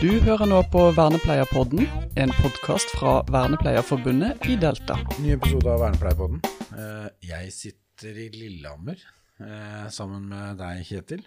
Du 0.00 0.08
hører 0.24 0.48
nå 0.48 0.58
på 0.72 0.82
Vernepleierpodden, 0.96 1.84
en 2.20 2.30
podkast 2.40 2.92
fra 2.96 3.18
Vernepleierforbundet 3.30 4.46
i 4.48 4.56
Delta. 4.60 4.96
Ny 5.20 5.34
episode 5.36 5.68
av 5.68 5.82
Vernepleierpodden. 5.84 6.40
Eh, 6.72 7.08
Jeg 7.28 7.52
sitter 7.52 8.16
i 8.24 8.28
Lillehammer 8.32 8.96
eh, 8.96 9.84
sammen 9.92 10.24
med 10.30 10.56
deg, 10.60 10.80
Kjetil. 10.88 11.24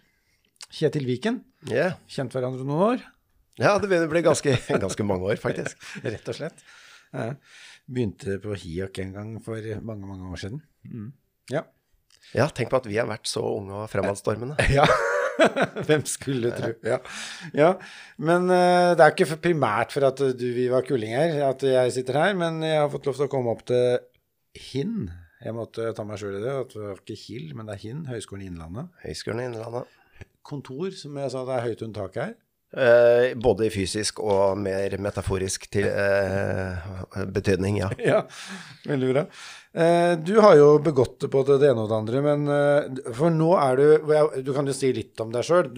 Kjetil 0.74 1.06
Viken. 1.06 1.38
Yeah. 1.70 2.00
Kjent 2.10 2.34
hverandre 2.34 2.66
noen 2.66 2.86
år, 2.94 3.06
ja, 3.62 3.76
det 3.78 3.86
begynner 3.86 4.10
å 4.10 4.14
bli 4.16 4.24
ganske, 4.26 4.56
ganske 4.88 5.06
mange 5.06 5.30
år, 5.30 5.38
faktisk. 5.42 5.78
rett 6.16 6.30
og 6.34 6.40
slett. 6.40 6.64
Begynte 7.86 8.40
på 8.42 8.56
Hiok 8.58 8.98
en 9.04 9.12
gang 9.14 9.36
for 9.46 9.62
mange, 9.86 10.10
mange 10.10 10.32
år 10.34 10.42
siden. 10.42 10.64
Mm. 10.90 11.12
Ja. 11.54 11.62
Ja, 12.34 12.48
tenk 12.50 12.72
på 12.74 12.80
at 12.82 12.88
vi 12.90 12.98
har 12.98 13.06
vært 13.06 13.30
så 13.30 13.44
unge 13.60 13.84
og 13.84 13.92
fremadstormende. 13.94 14.58
Ja. 14.74 14.88
Hvem 15.88 16.06
skulle 16.10 16.54
tro. 16.56 16.72
Ja. 16.88 17.00
ja. 17.58 17.72
Men 18.22 18.48
uh, 18.52 18.94
det 18.94 19.04
er 19.04 19.16
ikke 19.16 19.42
primært 19.50 19.96
for 19.96 20.08
at 20.08 20.22
du, 20.38 20.48
vi 20.56 20.70
var 20.72 20.86
kullinger 20.88 21.40
at 21.50 21.66
jeg 21.68 21.96
sitter 21.96 22.20
her, 22.22 22.38
men 22.40 22.62
jeg 22.66 22.80
har 22.80 22.92
fått 22.94 23.10
lov 23.10 23.20
til 23.20 23.28
å 23.28 23.32
komme 23.32 23.54
opp 23.54 23.66
til 23.70 24.00
HIN. 24.72 25.10
Jeg 25.44 25.56
måtte 25.58 25.90
ta 25.96 26.06
meg 26.08 26.22
sjøl 26.22 26.38
i 26.38 26.44
det. 26.44 26.54
At 26.54 26.76
det 26.76 26.86
var 26.86 27.02
ikke 27.02 27.20
HIL, 27.20 27.52
men 27.58 27.68
det 27.68 27.76
er 27.76 27.84
HIN, 27.84 28.06
Høgskolen 28.08 28.46
i 28.46 28.50
Innlandet. 28.52 28.94
Høgskolen 29.04 29.44
i 29.44 29.50
Innlandet. 29.50 30.00
Kontor, 30.44 30.90
som 30.96 31.18
jeg 31.20 31.32
sa, 31.34 31.44
det 31.48 31.58
er 31.58 31.68
høyt 31.70 31.86
under 31.86 32.04
taket 32.04 32.24
her. 32.24 32.34
Eh, 32.74 33.36
både 33.38 33.68
i 33.68 33.70
fysisk 33.70 34.18
og 34.26 34.58
mer 34.58 34.96
metaforisk 34.98 35.68
til, 35.70 35.86
eh, 35.86 36.88
betydning, 37.30 37.78
ja. 37.84 37.90
Ja, 38.14 38.24
veldig 38.90 39.12
bra. 39.12 39.24
Eh, 39.78 40.14
du 40.18 40.40
har 40.42 40.56
jo 40.58 40.72
begått 40.82 41.22
på 41.30 41.44
det 41.46 41.60
ene 41.70 41.84
og 41.84 41.92
det 41.92 42.00
andre, 42.00 42.24
men 42.26 42.50
eh, 42.50 43.14
for 43.14 43.30
nå 43.34 43.52
er 43.62 43.78
du 43.78 44.42
Du 44.46 44.52
kan 44.58 44.66
jo 44.70 44.74
si 44.74 44.90
litt 44.94 45.22
om 45.22 45.30
deg 45.34 45.46
sjøl. 45.46 45.70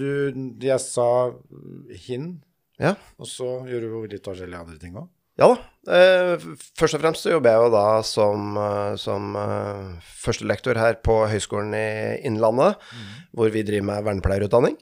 Jeg 0.63 0.79
sa 0.83 1.09
hin, 2.07 2.37
Ja, 2.79 2.95
og 3.19 3.27
så 3.27 3.57
gjør 3.67 3.85
du 3.89 4.15
litt 4.15 4.23
forskjellige 4.31 4.63
andre 4.63 4.79
ting 4.79 4.95
òg. 4.95 5.11
ja 5.39 5.51
da. 5.51 5.59
Eh, 5.91 6.47
først 6.79 6.95
og 6.95 7.03
fremst 7.03 7.27
så 7.27 7.35
jobber 7.35 7.51
jeg 7.57 7.67
jo 7.67 7.71
da 7.75 7.85
som, 8.07 8.55
som 9.03 9.35
førstelektor 10.23 10.79
her 10.79 10.95
på 11.03 11.25
Høgskolen 11.27 11.75
i 11.75 11.87
Innlandet, 12.27 12.79
hvor 13.35 13.51
vi 13.51 13.67
driver 13.67 13.91
med 13.91 14.07
vernepleierutdanning. 14.07 14.79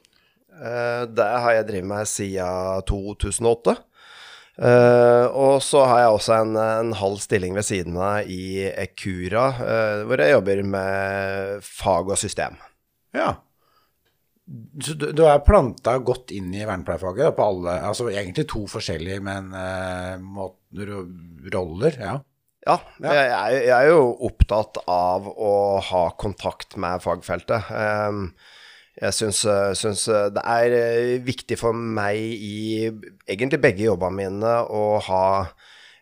Eh, 0.54 1.02
det 1.10 1.26
har 1.44 1.56
jeg 1.58 1.68
drevet 1.70 1.90
med 1.90 2.10
siden 2.10 2.84
2008. 2.88 3.76
Eh, 4.54 5.24
og 5.34 5.58
så 5.66 5.82
har 5.90 6.04
jeg 6.04 6.12
også 6.14 6.36
en, 6.36 6.58
en 6.60 6.92
halv 6.94 7.18
stilling 7.22 7.56
ved 7.56 7.66
siden 7.66 7.96
av 7.98 8.28
i 8.30 8.68
Ekura, 8.70 9.48
eh, 9.64 10.04
hvor 10.06 10.22
jeg 10.22 10.36
jobber 10.36 10.62
med 10.76 11.64
fag 11.66 12.12
og 12.14 12.20
system. 12.20 12.60
Ja. 13.14 13.32
Så 14.84 14.94
du, 15.00 15.08
du 15.16 15.24
er 15.26 15.42
planta 15.42 15.96
godt 16.04 16.30
inn 16.36 16.52
i 16.52 16.66
vernepleierfaget 16.68 17.32
på 17.32 17.44
alle 17.48 17.78
Altså 17.88 18.10
egentlig 18.12 18.44
to 18.50 18.66
forskjellige, 18.68 19.22
men 19.24 19.46
uh, 19.56 20.20
måter 20.20 20.90
roller. 21.54 21.96
Ja. 21.96 22.18
Ja, 22.64 22.78
Jeg, 23.00 23.56
jeg 23.66 23.72
er 23.72 23.90
jo 23.90 24.04
opptatt 24.24 24.78
av 24.88 25.26
å 25.28 25.54
ha 25.84 26.04
kontakt 26.20 26.78
med 26.80 27.02
fagfeltet. 27.04 27.68
Ehm, 27.76 28.30
Jeg 29.00 29.10
syns, 29.16 29.40
syns 29.80 30.04
det 30.36 30.42
er 30.46 30.74
eh, 30.78 31.18
viktig 31.26 31.56
for 31.58 31.74
meg 31.74 32.14
i 32.20 32.86
egentlig 33.26 33.58
begge 33.64 33.88
jobbene 33.88 34.14
mine 34.20 34.52
å 34.70 34.82
ha 35.08 35.22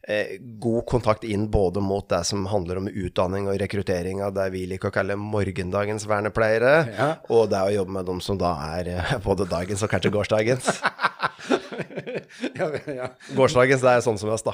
eh, 0.04 0.34
god 0.60 0.84
kontakt 0.90 1.24
inn 1.24 1.46
både 1.52 1.80
mot 1.80 2.04
det 2.12 2.20
som 2.28 2.44
handler 2.50 2.82
om 2.82 2.90
utdanning 2.90 3.48
og 3.48 3.56
rekruttering 3.62 4.20
av 4.26 4.34
det 4.36 4.50
vi 4.52 4.66
liker 4.68 4.90
å 4.90 4.94
kalle 4.98 5.16
morgendagens 5.16 6.04
vernepleiere, 6.10 6.74
Ja. 6.98 7.08
og 7.32 7.48
det 7.54 7.62
å 7.64 7.72
jobbe 7.78 7.96
med 7.96 8.10
dem 8.10 8.20
som 8.20 8.36
da 8.40 8.52
er 8.76 8.92
eh, 8.98 9.14
både 9.24 9.48
dagens 9.48 9.86
og 9.86 9.92
kanskje 9.94 10.12
gårsdagens. 10.12 10.68
ja, 12.60 12.68
ja. 12.92 13.08
Gårsdagens, 13.36 13.80
det 13.84 13.96
er 13.96 14.04
sånn 14.04 14.20
som 14.20 14.30
oss, 14.36 14.44
da. 14.46 14.52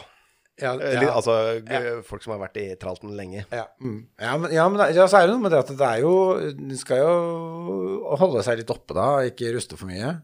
Ja, 0.59 0.73
Eller, 0.75 1.05
ja. 1.07 1.13
Altså 1.15 2.03
folk 2.07 2.25
som 2.25 2.35
har 2.35 2.41
vært 2.43 2.59
i 2.59 2.67
tralten 2.81 3.13
lenge. 3.19 3.45
Ja, 3.55 3.69
mm. 3.79 4.01
ja, 4.19 4.33
men, 4.43 4.55
ja, 4.55 4.65
men 4.67 4.81
det, 4.81 4.89
ja, 4.97 5.07
så 5.11 5.21
er 5.21 5.29
det 5.29 5.37
noe 5.37 5.45
med 5.45 5.55
det 5.55 5.61
at 5.63 5.71
det 5.79 5.87
er 5.87 6.03
jo 6.03 6.15
Du 6.59 6.75
skal 6.81 7.05
jo 7.05 8.17
holde 8.19 8.43
seg 8.47 8.59
litt 8.63 8.73
oppe, 8.75 8.97
da, 8.99 9.11
ikke 9.31 9.55
ruste 9.55 9.79
for 9.79 9.91
mye. 9.91 10.17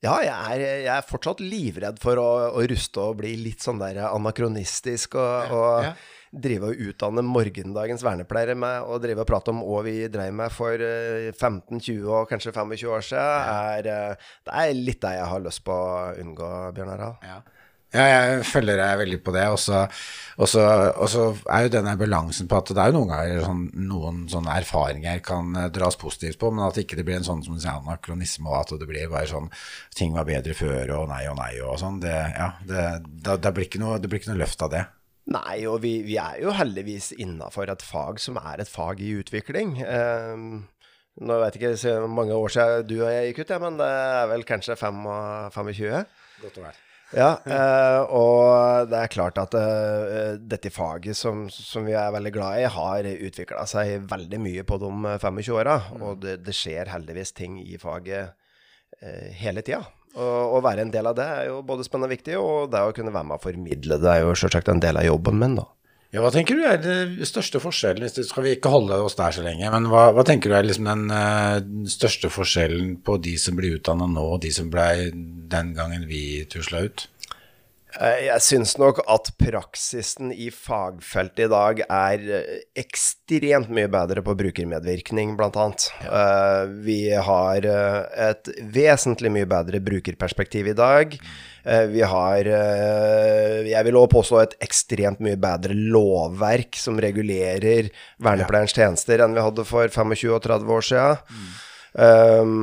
Ja, 0.00 0.14
jeg 0.24 0.32
er, 0.32 0.62
jeg 0.86 0.94
er 0.94 1.04
fortsatt 1.04 1.42
livredd 1.44 1.98
for 2.00 2.16
å, 2.20 2.28
å 2.56 2.62
ruste 2.70 3.02
og 3.02 3.18
bli 3.20 3.34
litt 3.36 3.60
sånn 3.60 3.82
der 3.82 3.98
anakronistisk 4.06 5.18
og, 5.20 5.52
og 5.52 5.84
ja. 5.84 5.90
drive 6.32 6.70
og 6.70 6.80
utdanne 6.86 7.24
morgendagens 7.26 8.04
vernepleiere 8.06 8.56
med 8.56 8.88
å 8.88 8.96
drive 9.02 9.26
og 9.26 9.28
prate 9.28 9.52
om 9.52 9.60
hva 9.60 9.82
vi 9.84 9.98
drev 10.08 10.32
med 10.40 10.54
for 10.56 10.72
eh, 10.72 11.28
15-20 11.34 12.08
og 12.08 12.32
kanskje 12.32 12.54
25 12.56 12.94
år 12.96 13.04
siden, 13.10 13.52
er, 13.52 13.90
eh, 13.92 14.30
det 14.48 14.56
er 14.62 14.78
litt 14.78 15.04
det 15.04 15.12
jeg 15.18 15.32
har 15.34 15.44
lyst 15.44 15.66
på 15.68 15.76
å 15.76 16.14
unngå, 16.22 16.52
Bjørn 16.78 16.94
Harald. 16.94 17.28
Ja. 17.90 18.06
Jeg 18.06 18.44
følger 18.46 18.78
deg 18.78 18.98
veldig 19.00 19.22
på 19.26 19.34
det. 19.34 19.46
Så 19.58 19.84
og 20.40 20.48
så 20.48 21.24
er 21.52 21.66
jo 21.66 21.72
denne 21.74 21.96
balansen 22.00 22.48
på 22.48 22.56
at 22.56 22.70
det 22.72 22.80
er 22.80 22.88
jo 22.90 22.96
noen 22.96 23.10
ganger 23.10 23.42
sånn, 23.44 23.64
noen 23.90 24.22
sånne 24.30 24.54
erfaringer 24.62 25.20
kan 25.24 25.50
eh, 25.58 25.68
dras 25.74 25.98
positivt 26.00 26.40
på, 26.40 26.48
men 26.54 26.64
at 26.64 26.78
ikke 26.80 26.96
det 26.96 27.04
blir 27.08 27.18
en 27.18 27.26
sånn 27.26 27.42
som 27.44 27.58
du 27.58 27.60
sier, 27.60 27.76
anakronisme, 27.76 28.48
og 28.48 28.62
at 28.62 28.72
det 28.80 28.88
blir 28.88 29.10
bare 29.12 29.28
sånn 29.28 29.50
ting 29.96 30.16
var 30.16 30.28
bedre 30.28 30.56
før, 30.56 30.94
og 30.96 31.10
nei 31.12 31.26
og 31.28 31.36
nei 31.42 31.52
og 31.60 31.76
sånn. 31.82 32.00
Det, 32.00 32.16
ja, 32.38 32.48
det, 32.64 32.86
det, 33.04 33.36
det, 33.44 33.54
blir 33.56 33.68
ikke 33.68 33.84
noe, 33.84 34.00
det 34.00 34.08
blir 34.08 34.22
ikke 34.22 34.32
noe 34.32 34.40
løft 34.40 34.64
av 34.64 34.72
det. 34.72 34.84
Nei, 35.30 35.60
og 35.68 35.82
vi, 35.84 35.98
vi 36.06 36.16
er 36.18 36.40
jo 36.42 36.56
heldigvis 36.56 37.12
innafor 37.20 37.70
et 37.70 37.84
fag 37.84 38.18
som 38.22 38.40
er 38.40 38.64
et 38.64 38.70
fag 38.70 39.02
i 39.04 39.12
utvikling. 39.20 39.76
Um, 39.84 40.46
nå 41.20 41.36
vet 41.44 41.58
jeg 41.60 41.76
ikke 41.76 41.98
hvor 42.00 42.14
mange 42.16 42.38
år 42.38 42.54
siden 42.56 42.86
du 42.88 42.96
og 43.02 43.10
jeg 43.12 43.30
gikk 43.30 43.44
ut, 43.44 43.58
ja, 43.58 43.64
men 43.66 43.76
det 43.82 43.96
er 44.00 44.30
vel 44.32 44.46
kanskje 44.48 44.80
25? 44.80 46.06
Godt 46.40 46.62
å 46.62 46.70
være. 46.70 46.89
Ja, 47.10 47.30
eh, 47.42 48.00
og 48.14 48.90
det 48.90 48.98
er 49.00 49.10
klart 49.10 49.38
at 49.42 49.54
eh, 49.58 50.36
dette 50.38 50.70
faget 50.70 51.18
som, 51.18 51.48
som 51.50 51.86
vi 51.88 51.96
er 51.98 52.12
veldig 52.14 52.32
glad 52.36 52.60
i, 52.60 52.68
har 52.70 53.08
utvikla 53.10 53.64
seg 53.66 54.06
veldig 54.10 54.38
mye 54.42 54.66
på 54.66 54.78
de 54.78 54.90
25 55.18 55.56
åra. 55.58 55.80
Og 55.98 56.20
det, 56.22 56.38
det 56.46 56.54
skjer 56.54 56.92
heldigvis 56.92 57.34
ting 57.34 57.58
i 57.64 57.80
faget 57.82 58.30
eh, 59.02 59.26
hele 59.42 59.66
tida. 59.66 59.82
Og 60.14 60.56
å 60.58 60.62
være 60.62 60.86
en 60.86 60.94
del 60.94 61.06
av 61.06 61.18
det 61.18 61.26
er 61.26 61.50
jo 61.50 61.60
både 61.66 61.86
spennende 61.86 62.10
og 62.10 62.14
viktig, 62.16 62.38
og 62.38 62.70
det 62.70 62.82
å 62.82 62.94
kunne 62.94 63.14
være 63.14 63.28
med 63.28 63.38
og 63.38 63.44
formidle 63.44 63.98
det 64.02 64.10
er 64.10 64.24
jo 64.24 64.38
selvsagt 64.38 64.70
en 64.72 64.82
del 64.82 64.98
av 64.98 65.06
jobben 65.06 65.38
min, 65.38 65.58
da. 65.60 65.66
Ja, 66.10 66.24
hva 66.24 66.32
tenker 66.34 66.58
du 66.58 66.64
er 66.66 66.80
den 66.82 67.20
største 67.22 67.60
forskjellen, 67.62 68.02
hvis 68.02 68.16
det 68.16 68.24
skal 68.26 68.42
vi 68.42 68.56
ikke 68.56 68.72
holde 68.72 68.96
oss 68.98 69.14
der 69.18 69.30
så 69.36 69.44
lenge, 69.46 69.68
men 69.70 69.86
hva, 69.92 70.08
hva 70.10 70.24
tenker 70.26 70.50
du 70.50 70.56
er 70.58 70.66
liksom 70.66 70.88
den 70.88 71.04
uh, 71.14 71.60
største 71.86 72.32
forskjellen 72.34 72.96
på 73.06 73.14
de 73.22 73.36
som 73.38 73.54
blir 73.58 73.76
utdanna 73.78 74.08
nå, 74.10 74.24
og 74.34 74.40
de 74.42 74.50
som 74.54 74.72
ble 74.72 75.12
den 75.14 75.70
gangen 75.76 76.08
vi 76.10 76.42
tusla 76.50 76.82
ut? 76.88 77.06
Eh, 77.94 78.24
Jeg 78.26 78.42
syns 78.42 78.74
nok 78.78 79.04
at 79.10 79.30
praksisen 79.38 80.32
i 80.34 80.48
fagfeltet 80.54 81.44
i 81.46 81.50
dag 81.50 81.84
er 81.86 82.26
eh, 82.40 82.58
ekstremt 82.82 83.70
mye 83.70 83.90
bedre 83.90 84.26
på 84.26 84.34
brukermedvirkning, 84.42 85.36
blant 85.38 85.58
annet. 85.62 85.86
Eh, 86.06 86.74
Vi 86.86 86.98
har 87.14 87.70
et 87.70 88.50
vesentlig 88.74 89.30
mye 89.38 89.50
bedre 89.50 89.82
brukerperspektiv 89.82 90.74
i 90.74 90.76
dag. 90.78 91.14
Eh, 91.14 91.49
Vi 91.64 92.00
har, 92.00 92.46
eh, 92.48 93.68
jeg 93.68 93.84
vil 93.84 93.98
også 94.00 94.12
påstå, 94.14 94.42
et 94.42 94.54
ekstremt 94.64 95.20
mye 95.20 95.36
bedre 95.40 95.76
lovverk 95.76 96.78
som 96.80 97.00
regulerer 97.00 97.90
vernepleierens 98.22 98.76
tjenester 98.76 99.20
enn 99.20 99.36
vi 99.36 99.44
hadde 99.44 99.66
for 99.68 99.88
25 99.88 100.32
og 100.36 100.42
30 100.46 100.76
år 100.76 100.86
siden. 100.90 101.18
Um, 101.90 102.54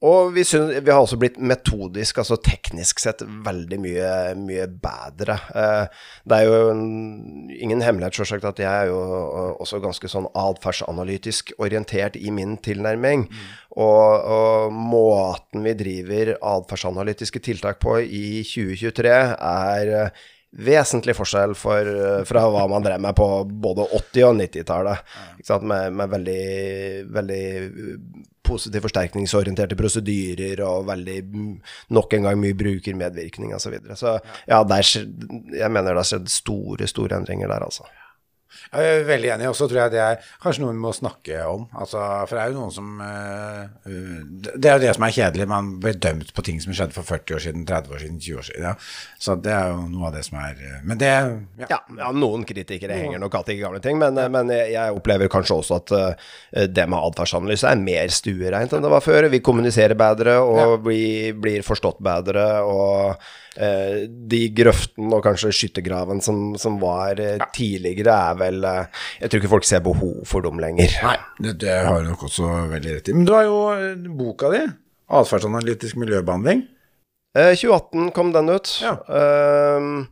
og 0.00 0.30
vi, 0.32 0.46
synes, 0.48 0.78
vi 0.80 0.88
har 0.88 1.02
også 1.02 1.18
blitt 1.20 1.36
metodisk, 1.44 2.22
altså 2.22 2.38
teknisk 2.40 3.02
sett, 3.02 3.20
veldig 3.44 3.78
mye, 3.82 4.12
mye 4.40 4.64
bedre. 4.80 5.36
Eh, 5.52 6.06
det 6.24 6.38
er 6.38 6.48
jo 6.48 6.70
ingen 6.72 7.84
hemmelighet, 7.84 8.16
selvsagt, 8.16 8.46
at 8.48 8.62
jeg 8.64 8.70
er 8.70 8.88
jo 8.88 8.96
eh, 9.02 9.50
også 9.60 9.82
ganske 9.84 10.08
sånn 10.08 10.30
atferdsanalytisk 10.32 11.52
orientert 11.60 12.16
i 12.16 12.32
min 12.32 12.56
tilnærming. 12.64 13.26
Og, 13.76 14.24
og 14.24 14.72
måten 14.72 15.68
vi 15.68 15.76
driver 15.76 16.32
atferdsanalytiske 16.38 17.44
tiltak 17.44 17.84
på 17.84 18.00
i 18.00 18.40
2023, 18.40 19.14
er 19.36 19.94
eh, 20.00 20.26
vesentlig 20.64 21.12
forskjell 21.14 21.52
for, 21.54 21.94
fra 22.26 22.48
hva 22.50 22.64
man 22.72 22.88
drev 22.88 23.04
med 23.04 23.20
på 23.20 23.28
både 23.44 23.84
80- 24.00 24.30
og 24.32 24.40
90-tallet. 24.40 25.16
Med, 25.60 25.92
med 25.92 26.16
veldig, 26.16 26.44
veldig 27.20 27.44
positiv 28.50 28.84
forsterkningsorienterte 28.88 29.78
prosedyrer 29.78 30.62
og 30.66 30.88
veldig 30.90 31.16
mm, 31.30 31.54
nok 31.96 32.18
en 32.18 32.28
gang 32.28 32.42
mye 32.42 32.58
brukermedvirkning 32.58 33.54
osv. 33.56 33.70
Så, 33.70 33.74
videre. 33.76 33.96
så 33.96 34.18
ja, 34.50 34.62
der, 34.66 34.92
jeg 35.56 35.72
mener 35.72 35.92
det 35.94 36.02
har 36.02 36.12
skjedd 36.12 36.30
store, 36.32 36.90
store 36.90 37.20
endringer 37.20 37.50
der, 37.50 37.66
altså. 37.70 37.86
Jeg 38.70 38.86
er 38.86 39.04
veldig 39.08 39.30
enig, 39.34 39.48
og 39.50 39.56
så 39.58 39.66
tror 39.70 39.84
jeg 39.84 39.92
det 39.94 40.00
er 40.02 40.28
kanskje 40.42 40.64
noe 40.64 40.74
vi 40.74 40.82
må 40.82 40.92
snakke 40.94 41.40
om. 41.50 41.66
Altså, 41.74 42.02
for 42.28 42.36
det 42.36 42.42
er 42.42 42.52
jo 42.52 42.58
noen 42.58 42.74
som 42.74 43.02
uh, 43.02 43.88
Det 44.56 44.70
er 44.70 44.76
jo 44.76 44.84
det 44.84 44.94
som 44.96 45.06
er 45.06 45.14
kjedelig. 45.16 45.48
Man 45.50 45.72
blir 45.82 45.98
dømt 46.02 46.32
på 46.36 46.44
ting 46.46 46.60
som 46.62 46.74
skjedde 46.76 46.96
for 46.96 47.06
40 47.08 47.36
år 47.36 47.44
siden, 47.46 47.66
30 47.68 47.96
år 47.96 48.04
siden, 48.04 48.20
20 48.20 48.42
år 48.42 48.48
siden. 48.48 48.68
Ja. 48.70 48.74
Så 49.22 49.36
det 49.42 49.54
er 49.56 49.74
jo 49.74 49.84
noe 49.90 50.08
av 50.10 50.16
det 50.18 50.24
som 50.26 50.38
er 50.42 50.62
Men 50.86 51.00
det 51.00 51.10
Ja, 51.10 51.66
ja, 51.66 51.80
ja 51.98 52.12
noen 52.14 52.46
kritikere 52.48 52.94
noen. 52.94 53.04
henger 53.06 53.24
nok 53.24 53.38
alltid 53.40 53.58
i 53.58 53.62
gamle 53.64 53.82
ting, 53.84 53.98
men, 54.00 54.18
men 54.32 54.54
jeg, 54.54 54.72
jeg, 54.76 54.96
opplever 55.00 55.30
kanskje 55.32 55.60
også 55.60 55.80
at 55.80 55.94
uh, 55.96 56.64
det 56.66 56.88
med 56.90 56.98
atferdsanalyse 57.10 57.70
er 57.70 57.84
mer 57.84 58.14
stuereint 58.14 58.72
enn 58.74 58.86
det 58.86 58.92
var 58.92 59.04
før. 59.04 59.30
Vi 59.32 59.42
kommuniserer 59.44 59.98
bedre, 59.98 60.38
og 60.42 60.80
vi 60.86 61.30
blir 61.36 61.66
forstått 61.66 62.02
bedre, 62.04 62.46
og 62.66 63.16
de 63.54 64.40
grøftene 64.54 65.16
og 65.16 65.24
kanskje 65.26 65.50
skyttergraven 65.54 66.22
som, 66.22 66.52
som 66.60 66.78
var 66.82 67.18
tidligere, 67.56 68.14
er 68.14 68.38
vel 68.38 68.64
eh, 68.64 69.04
Jeg 69.20 69.30
tror 69.30 69.42
ikke 69.42 69.54
folk 69.56 69.68
ser 69.68 69.84
behov 69.84 70.20
for 70.28 70.46
dem 70.46 70.60
lenger. 70.62 70.94
Nei, 71.02 71.16
det, 71.42 71.56
det 71.64 71.78
har 71.86 72.02
du 72.02 72.12
nok 72.12 72.26
også 72.28 72.50
veldig 72.70 72.96
rett 72.98 73.10
i. 73.10 73.16
Men 73.16 73.28
du 73.28 73.34
har 73.36 73.46
jo 73.48 73.60
eh, 73.74 74.10
boka 74.20 74.52
di, 74.54 74.64
'Atferdsanalytisk 75.10 75.98
miljøbehandling'. 75.98 76.66
Eh, 77.34 77.54
2018 77.58 78.12
kom 78.14 78.30
den 78.34 78.52
ut. 78.54 78.70
Ja. 78.82 78.94
Uh, 79.10 80.06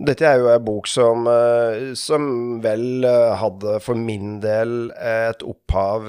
dette 0.00 0.26
er 0.26 0.40
jo 0.40 0.48
en 0.48 0.64
bok 0.64 0.86
som, 0.88 1.26
som 1.98 2.22
vel 2.64 3.04
hadde 3.36 3.74
for 3.84 3.98
min 3.98 4.38
del 4.40 4.86
et 4.96 5.42
opphav 5.44 6.06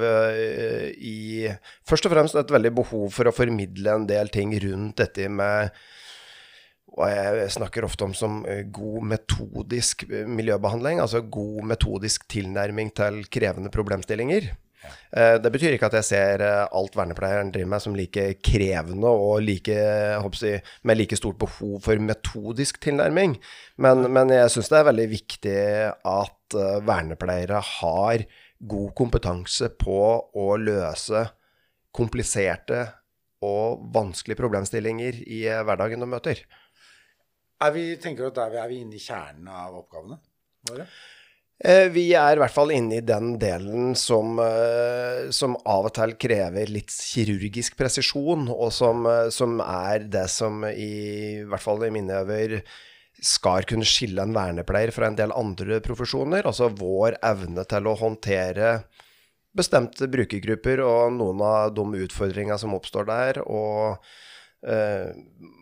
i 0.95 1.50
Først 1.89 2.07
og 2.07 2.13
fremst 2.13 2.38
et 2.39 2.54
veldig 2.56 2.72
behov 2.77 3.10
for 3.12 3.27
å 3.27 3.34
formidle 3.36 3.98
en 3.98 4.06
del 4.07 4.31
ting 4.31 4.54
rundt 4.63 5.01
dette 5.01 5.27
med 5.27 5.75
hva 6.98 7.08
jeg 7.12 7.52
snakker 7.54 7.86
ofte 7.88 8.06
om 8.08 8.16
som 8.16 8.42
eh, 8.50 8.66
god 8.74 9.06
metodisk 9.14 10.04
eh, 10.10 10.28
miljøbehandling. 10.28 11.00
Altså 11.04 11.24
god 11.24 11.64
metodisk 11.72 12.28
tilnærming 12.32 12.92
til 12.98 13.24
krevende 13.32 13.72
problemstillinger. 13.72 14.50
Eh, 15.16 15.36
det 15.40 15.52
betyr 15.54 15.78
ikke 15.78 15.88
at 15.88 15.98
jeg 16.02 16.10
ser 16.10 16.44
alt 16.44 16.98
vernepleieren 17.00 17.54
driver 17.54 17.72
med 17.74 17.86
som 17.86 17.96
like 17.96 18.28
krevende 18.44 19.08
og 19.08 19.40
like, 19.46 19.72
jeg, 19.72 20.62
med 20.84 21.00
like 21.00 21.20
stort 21.20 21.40
behov 21.40 21.80
for 21.86 22.04
metodisk 22.04 22.82
tilnærming. 22.84 23.38
Men, 23.80 24.10
men 24.12 24.36
jeg 24.36 24.52
syns 24.52 24.72
det 24.74 24.82
er 24.82 24.90
veldig 24.92 25.10
viktig 25.16 25.60
at 26.12 26.62
vernepleiere 26.84 27.62
har 27.80 28.26
god 28.62 28.90
kompetanse 28.98 29.72
på 29.80 30.02
å 30.38 30.50
løse 30.60 31.24
kompliserte 31.96 32.84
og 33.42 33.88
vanskelige 33.96 34.38
problemstillinger 34.38 35.24
i 35.24 35.46
hverdagen 35.66 36.04
de 36.04 36.10
møter. 36.12 36.44
Er 37.62 37.74
vi, 37.75 37.86
tenker 38.02 38.25
du 38.25 38.31
at 38.31 38.40
der 38.40 38.62
er 38.63 38.69
vi 38.72 38.81
inne 38.81 38.98
i 38.98 39.02
kjernen 39.02 39.50
av 39.54 39.75
oppgavene 39.84 40.18
våre? 40.69 40.88
Eh, 41.62 41.92
vi 41.94 42.08
er 42.18 42.34
i 42.34 42.42
hvert 42.42 42.54
fall 42.56 42.72
inne 42.74 42.98
i 42.98 43.06
den 43.06 43.36
delen 43.42 43.92
som, 44.00 44.40
eh, 44.42 45.30
som 45.30 45.54
av 45.69 45.92
og 45.92 45.94
til 45.94 46.16
krever 46.18 46.72
litt 46.74 46.90
kirurgisk 46.90 47.78
presisjon, 47.78 48.48
og 48.50 48.72
som, 48.74 49.06
eh, 49.06 49.30
som, 49.30 49.60
er 49.62 50.08
det 50.10 50.25
som 50.34 50.66
i, 50.66 50.88
i 51.38 51.44
hvert 51.46 51.62
fall 51.62 51.86
i 51.86 51.92
mine 51.94 52.24
øyne 52.25 52.63
skal 53.22 53.68
kunne 53.69 53.86
skille 53.86 54.24
en 54.24 54.34
vernepleier 54.34 54.90
fra 54.96 55.06
en 55.06 55.19
del 55.19 55.34
andre 55.38 55.78
profesjoner. 55.86 56.48
Altså 56.50 56.72
vår 56.74 57.19
evne 57.22 57.68
til 57.69 57.86
å 57.86 57.98
håndtere 58.00 58.74
bestemte 59.54 60.10
brukergrupper 60.10 60.81
og 60.81 61.13
noen 61.19 61.46
av 61.46 61.75
de 61.75 61.86
utfordringene 62.08 62.58
som 62.58 62.74
oppstår 62.74 63.06
der. 63.06 63.42
og 63.46 64.02
Uh, 64.62 65.10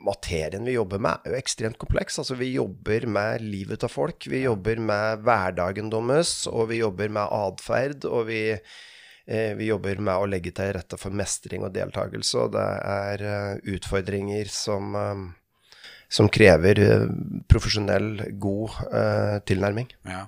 materien 0.04 0.66
vi 0.68 0.74
jobber 0.74 1.00
med, 1.00 1.24
er 1.24 1.32
jo 1.32 1.40
ekstremt 1.40 1.80
kompleks. 1.80 2.18
Altså, 2.20 2.36
vi 2.36 2.52
jobber 2.52 3.06
med 3.08 3.44
livet 3.46 3.80
til 3.80 3.92
folk. 3.92 4.28
Vi 4.28 4.44
jobber 4.44 4.82
med 4.84 5.22
hverdagen 5.24 5.92
deres, 5.94 6.34
og 6.52 6.68
vi 6.74 6.82
jobber 6.82 7.12
med 7.16 7.32
atferd. 7.32 8.08
Og 8.10 8.28
vi, 8.28 8.42
uh, 8.52 9.52
vi, 9.56 9.70
jobber 9.70 10.02
med 10.04 10.16
å 10.16 10.28
legge 10.28 10.52
til 10.56 10.74
rette 10.76 11.00
for 11.00 11.16
mestring 11.16 11.64
og 11.64 11.72
deltakelse. 11.78 12.44
Og 12.44 12.58
det 12.58 12.66
er 12.96 13.24
uh, 13.24 13.70
utfordringer 13.78 14.52
som, 14.52 15.00
som 16.12 16.28
krever 16.28 16.84
profesjonell, 17.48 18.12
god 18.36 18.76
tilnærming. 19.48 19.88
Ja. 20.10 20.26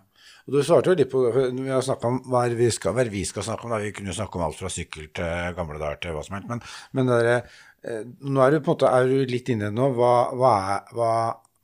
Og 0.47 0.55
Du 0.55 0.63
svarte 0.65 0.89
jo 0.89 0.97
litt 0.97 1.11
på 1.11 1.19
Vi 1.29 1.69
har 1.69 1.83
snakka 1.85 2.09
om 2.09 2.15
hva 2.31 2.47
vi, 2.49 2.65
skal, 2.73 2.95
hva 2.97 3.03
vi 3.05 3.21
skal 3.27 3.45
snakke 3.45 3.67
om. 3.67 3.75
Da. 3.75 3.81
Vi 3.83 3.91
kunne 3.99 4.15
snakke 4.15 4.39
om 4.39 4.45
alt 4.47 4.57
fra 4.57 4.71
sykkel 4.73 5.11
til 5.13 5.57
gamle 5.59 5.77
dager 5.77 5.99
til 6.01 6.15
hva 6.15 6.23
som 6.25 6.39
helst. 6.39 6.49
Men, 6.49 6.63
men 6.97 7.11
det 7.11 7.35
Eh, 7.35 7.49
nå 7.81 8.41
er 8.43 8.53
du 8.53 8.59
på 8.61 8.71
en 8.71 8.75
måte 8.75 8.89
er 8.93 9.07
du 9.09 9.31
litt 9.31 9.49
inne 9.49 9.71
nå. 9.73 9.89
Hva, 9.97 10.13
hva, 10.37 10.55
hva, 10.93 11.13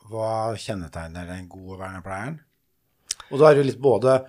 hva 0.10 0.32
kjennetegner 0.58 1.30
den 1.30 1.46
gode 1.52 1.78
vernepleieren? 1.82 2.40
Og 3.30 3.42
da 3.42 3.52
er 3.52 3.60
det 3.60 3.68
litt 3.68 3.84
både 3.84 4.22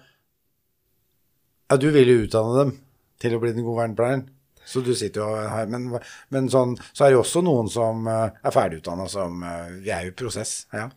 Ja, 1.69 1.77
du 1.77 1.91
vil 1.95 2.09
jo 2.09 2.25
utdanne 2.27 2.55
dem 2.59 2.77
til 3.21 3.35
å 3.37 3.41
bli 3.43 3.55
den 3.55 3.67
gode 3.67 3.83
vernepleieren. 3.83 4.29
Så 4.69 4.83
du 4.85 4.93
sitter 4.97 5.25
jo 5.25 5.49
her. 5.49 5.69
Men, 5.73 5.91
men 6.35 6.49
sånn, 6.53 6.75
så 6.93 7.07
er 7.07 7.11
det 7.11 7.19
jo 7.19 7.25
også 7.25 7.41
noen 7.45 7.71
som 7.73 8.09
eh, 8.09 8.37
er 8.37 8.53
ferdigutdanna 8.55 9.07
som 9.09 9.45
eh, 9.45 9.77
Vi 9.85 9.93
er 9.93 10.09
jo 10.09 10.13
i 10.13 10.19
prosess. 10.25 10.61
ja. 10.77 10.91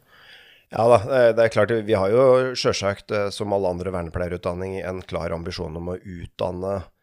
Ja 0.71 0.85
da, 0.87 0.97
det 1.35 1.43
er 1.43 1.51
klart. 1.51 1.71
Vi 1.83 1.95
har 1.99 2.07
jo 2.13 2.21
sjølsagt, 2.55 3.11
som 3.35 3.51
alle 3.51 3.73
andre 3.73 3.91
vernepleierutdanning, 3.91 4.77
en 4.87 5.01
klar 5.03 5.33
ambisjon 5.35 5.75
om 5.75 5.89
å 5.91 5.97
utdanne 5.99 6.77
Eh, 6.77 7.00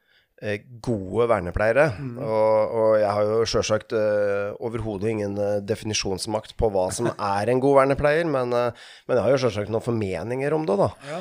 gode 0.85 1.27
vernepleiere. 1.31 1.89
Mm. 1.99 2.19
Og, 2.23 2.75
og, 2.79 2.91
jeg 3.01 3.11
har 3.11 3.27
jo 3.27 3.39
sjølsagt 3.49 3.95
uh, 3.97 4.55
overhodet 4.65 5.11
ingen 5.11 5.35
uh, 5.39 5.59
definisjonsmakt 5.67 6.55
på 6.59 6.71
hva 6.75 6.89
som 6.95 7.11
er 7.39 7.51
en 7.51 7.63
god 7.63 7.81
vernepleier, 7.81 8.29
men, 8.31 8.55
uh, 8.55 8.93
men 9.09 9.19
jeg 9.19 9.27
har 9.27 9.35
jo 9.35 9.41
sjølsagt 9.45 9.73
noen 9.75 9.85
formeninger 9.85 10.55
om 10.55 10.69
det, 10.69 10.79
da. 10.79 10.93
Ja. 11.09 11.19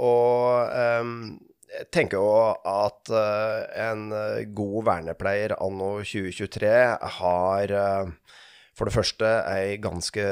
og 0.00 0.72
um, 1.02 1.18
jeg 1.76 1.88
tenker 1.92 2.22
jo 2.22 2.28
at 2.70 3.10
en 3.10 4.06
god 4.56 4.86
vernepleier 4.86 5.52
anno 5.60 5.98
2023 5.98 6.70
har 7.18 7.74
for 8.76 8.88
det 8.88 8.94
første 8.94 9.32
ei 9.50 9.74
ganske 9.82 10.24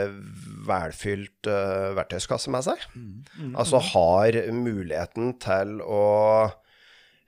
velfylt 0.69 1.51
verktøyskasse 1.99 2.53
med 2.55 2.65
seg. 2.65 2.87
Mm. 2.95 3.11
Mm. 3.35 3.53
Altså 3.61 3.83
har 3.91 4.39
muligheten 4.57 5.35
til 5.43 5.83
å 5.85 6.05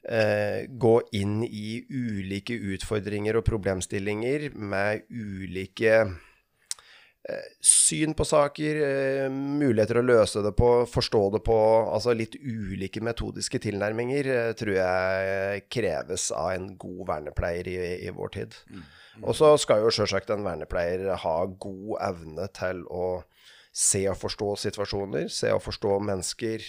eh, 0.08 0.66
gå 0.68 0.94
inn 1.16 1.42
i 1.44 1.80
ulike 1.90 2.56
utfordringer 2.74 3.38
og 3.38 3.46
problemstillinger 3.46 4.48
med 4.54 5.06
ulike 5.10 5.96
eh, 6.06 7.48
syn 7.60 8.14
på 8.16 8.26
saker, 8.26 8.80
eh, 8.86 9.26
muligheter 9.30 10.00
å 10.00 10.06
løse 10.06 10.42
det 10.46 10.54
på, 10.58 10.70
forstå 10.90 11.22
det 11.36 11.42
på. 11.46 11.58
Altså 11.90 12.14
litt 12.16 12.38
ulike 12.38 13.02
metodiske 13.04 13.60
tilnærminger 13.66 14.32
eh, 14.34 14.52
tror 14.58 14.76
jeg 14.78 15.66
kreves 15.72 16.30
av 16.34 16.54
en 16.54 16.72
god 16.78 17.06
vernepleier 17.12 17.72
i, 17.72 17.78
i 18.06 18.14
vår 18.14 18.34
tid. 18.38 18.60
Mm. 18.70 18.84
Og 19.24 19.32
så 19.38 19.54
skal 19.58 19.82
jo 19.82 19.94
sjølsagt 19.94 20.30
en 20.30 20.44
vernepleier 20.46 21.16
ha 21.22 21.38
god 21.46 21.96
evne 22.04 22.50
til 22.54 22.84
å 22.92 23.06
se 23.76 24.06
og 24.08 24.16
forstå 24.16 24.54
situasjoner, 24.60 25.26
se 25.28 25.50
og 25.52 25.60
forstå 25.60 25.98
mennesker, 26.00 26.62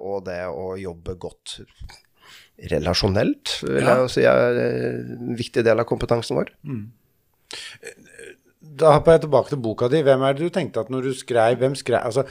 og 0.00 0.22
det 0.24 0.38
å 0.48 0.70
jobbe 0.80 1.12
godt 1.20 1.58
relasjonelt, 2.72 3.58
vil 3.62 3.84
ja. 3.84 4.00
jeg 4.02 4.12
si 4.14 4.26
er 4.26 4.60
en 4.64 5.36
viktig 5.38 5.62
del 5.66 5.78
av 5.78 5.86
kompetansen 5.88 6.38
vår. 6.40 6.50
Mm. 6.66 6.88
Da 8.78 8.96
hopper 8.96 9.16
jeg 9.16 9.26
tilbake 9.26 9.54
til 9.54 9.62
boka 9.62 9.88
di. 9.90 10.02
Hvem 10.06 10.26
er 10.26 10.36
det 10.36 10.48
du 10.48 10.54
tenkte 10.54 10.82
at 10.82 10.90
når 10.92 11.08
du 11.08 11.14
skrev 11.16 11.56
Hvem 11.58 11.72
skrev 11.78 12.02
Altså, 12.04 12.26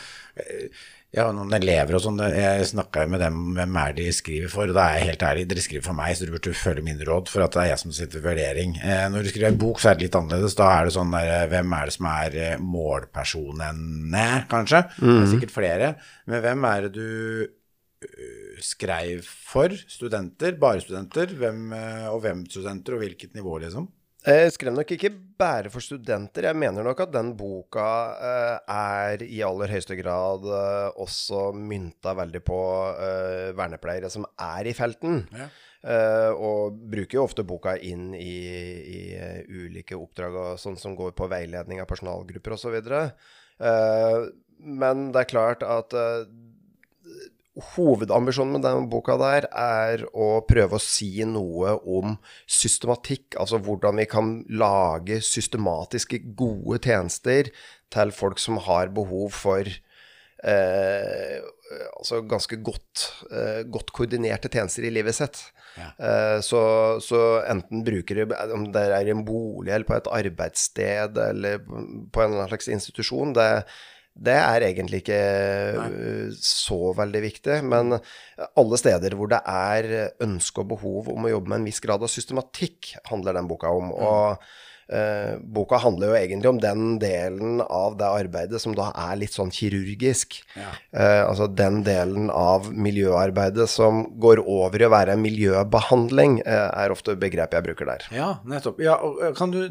jeg 1.07 1.23
har 1.23 1.31
noen 1.33 1.53
elever 1.55 1.95
og 1.97 2.01
sånn, 2.03 2.19
jeg 2.19 2.65
snakka 2.67 3.05
med 3.09 3.21
dem 3.23 3.37
om 3.39 3.53
hvem 3.55 3.77
er 3.79 3.93
de 3.95 4.05
skriver 4.13 4.51
for, 4.51 4.67
og 4.67 4.75
da 4.75 4.89
er 4.89 4.99
jeg 4.99 5.07
helt 5.07 5.23
ærlig, 5.23 5.45
dere 5.49 5.63
skriver 5.63 5.85
for 5.85 5.97
meg, 5.97 6.11
så 6.13 6.27
du 6.27 6.33
burde 6.33 6.51
følge 6.53 6.83
min 6.83 6.99
råd, 7.07 7.31
for 7.31 7.45
at 7.45 7.55
det 7.55 7.61
er 7.63 7.69
jeg 7.71 7.81
som 7.81 7.93
sitter 7.95 8.19
ved 8.19 8.27
vurdering. 8.27 8.75
Eh, 8.83 9.05
når 9.13 9.23
du 9.23 9.31
skriver 9.31 9.47
en 9.49 9.61
bok, 9.61 9.79
så 9.79 9.89
er 9.89 9.97
det 9.97 10.05
litt 10.05 10.17
annerledes. 10.19 10.57
Da 10.59 10.67
er 10.73 10.89
det 10.89 10.95
sånn 10.97 11.15
der 11.15 11.47
Hvem 11.53 11.77
er 11.77 11.87
det 11.87 11.95
som 11.95 12.09
er 12.11 12.37
eh, 12.43 12.65
målpersonene, 12.75 14.27
kanskje? 14.51 14.83
Mm. 14.97 15.07
Det 15.07 15.13
er 15.13 15.23
mm. 15.23 15.31
sikkert 15.31 15.55
flere. 15.55 15.93
Men 16.27 16.43
hvem 16.43 16.67
er 16.73 16.85
det 16.85 16.93
du 16.99 17.07
Eh, 17.97 18.57
skrev 18.61 19.25
for 19.25 19.73
studenter, 19.89 20.53
bare 20.61 20.83
studenter, 20.83 21.31
hvem, 21.33 21.71
eh, 21.73 22.09
og 22.11 22.21
hvem 22.21 22.43
studenter, 22.45 22.93
og 22.93 23.01
hvilket 23.01 23.33
nivå, 23.33 23.57
liksom? 23.63 23.87
Jeg 24.27 24.51
skrev 24.53 24.75
nok 24.75 24.91
ikke 24.91 25.09
bare 25.39 25.71
for 25.71 25.81
studenter. 25.81 26.45
Jeg 26.45 26.57
mener 26.57 26.83
nok 26.83 26.99
at 26.99 27.11
den 27.13 27.31
boka 27.37 27.85
uh, 28.19 28.57
er 28.67 29.21
i 29.23 29.39
aller 29.45 29.71
høyeste 29.71 29.95
grad 29.95 30.43
også 30.99 31.53
mynta 31.55 32.11
veldig 32.17 32.41
på 32.43 32.57
vernepleiere 33.55 34.09
som 34.11 34.25
er 34.35 34.67
i 34.67 34.73
felten. 34.75 35.21
Ja. 35.31 35.47
og 36.33 36.75
bruker 36.91 37.19
jo 37.19 37.23
ofte 37.23 37.45
boka 37.47 37.77
inn 37.77 38.09
i, 38.17 38.35
i 38.97 38.99
ulike 39.47 39.95
oppdrag 39.95 40.35
og 40.35 40.59
sånn 40.59 40.75
som 40.75 40.97
går 40.97 41.13
på 41.15 41.29
veiledning 41.31 41.79
av 41.79 41.87
personalgrupper 41.87 42.57
osv. 42.57 42.75
Uh, 43.61 44.27
men 44.59 45.07
det 45.13 45.23
er 45.23 45.31
klart 45.31 45.63
at 45.63 45.95
hovedambisjonen 47.73 48.57
med 48.57 48.65
denne 48.65 48.89
boka 48.91 49.17
der 49.21 49.47
er 49.49 50.03
å 50.13 50.41
prøve 50.47 50.77
å 50.77 50.83
si 50.83 51.11
noe 51.25 51.77
om 51.87 52.17
systematikk. 52.45 53.37
Altså 53.41 53.59
hvordan 53.63 54.01
vi 54.01 54.07
kan 54.09 54.31
lage 54.49 55.19
systematiske, 55.25 56.21
gode 56.37 56.81
tjenester 56.85 57.51
til 57.93 58.13
folk 58.15 58.41
som 58.41 58.59
har 58.67 58.93
behov 58.95 59.33
for 59.35 59.67
eh, 59.67 61.37
altså 61.97 62.21
ganske 62.29 62.59
godt, 62.63 63.07
eh, 63.31 63.61
godt 63.65 63.93
koordinerte 63.95 64.51
tjenester 64.53 64.87
i 64.87 64.93
livet 64.93 65.17
sitt. 65.17 65.41
Ja. 65.77 65.91
Eh, 65.97 66.37
så, 66.45 66.61
så 67.03 67.23
enten 67.49 67.83
bruker 67.85 68.17
du 68.17 68.37
om 68.55 68.69
det 68.73 68.87
er 68.87 69.09
i 69.09 69.13
en 69.13 69.25
bolig 69.27 69.73
eller 69.73 69.87
på 69.87 69.97
et 69.97 70.09
arbeidssted 70.19 71.19
eller 71.21 71.61
på 71.65 72.23
en 72.23 72.39
slags 72.47 72.71
institusjon, 72.73 73.35
det, 73.37 73.49
det 74.17 74.35
er 74.35 74.65
egentlig 74.65 75.01
ikke 75.03 75.17
Nei. 75.77 75.89
så 76.41 76.79
veldig 76.97 77.21
viktig. 77.23 77.57
Men 77.69 77.97
alle 78.47 78.79
steder 78.81 79.15
hvor 79.17 79.29
det 79.31 79.41
er 79.45 79.89
ønske 80.25 80.63
og 80.63 80.71
behov 80.73 81.11
om 81.13 81.27
å 81.27 81.33
jobbe 81.35 81.53
med 81.53 81.61
en 81.61 81.67
viss 81.69 81.83
grad 81.83 82.03
av 82.05 82.11
systematikk, 82.11 82.95
handler 83.11 83.37
den 83.37 83.49
boka 83.49 83.71
om. 83.73 83.93
Og 83.93 84.47
uh, 84.93 85.37
boka 85.41 85.79
handler 85.81 86.11
jo 86.11 86.17
egentlig 86.19 86.51
om 86.51 86.61
den 86.61 86.97
delen 87.01 87.61
av 87.63 87.97
det 87.99 88.07
arbeidet 88.07 88.61
som 88.63 88.75
da 88.77 88.89
er 89.07 89.17
litt 89.21 89.35
sånn 89.35 89.51
kirurgisk. 89.53 90.39
Ja. 90.57 90.69
Eh, 90.91 91.23
altså 91.23 91.47
den 91.51 91.81
delen 91.85 92.29
av 92.33 92.69
miljøarbeidet 92.73 93.67
som 93.71 94.03
går 94.21 94.41
over 94.43 94.81
i 94.81 94.87
å 94.87 94.91
være 94.93 95.17
miljøbehandling, 95.19 96.39
er 96.47 96.93
ofte 96.93 97.15
begrepet 97.19 97.57
jeg 97.57 97.65
bruker 97.65 97.89
der. 97.89 98.05
Ja, 98.15 98.29
nettopp. 98.47 98.81
Ja, 98.83 98.97
og 99.03 99.21
kan 99.37 99.53
du, 99.53 99.61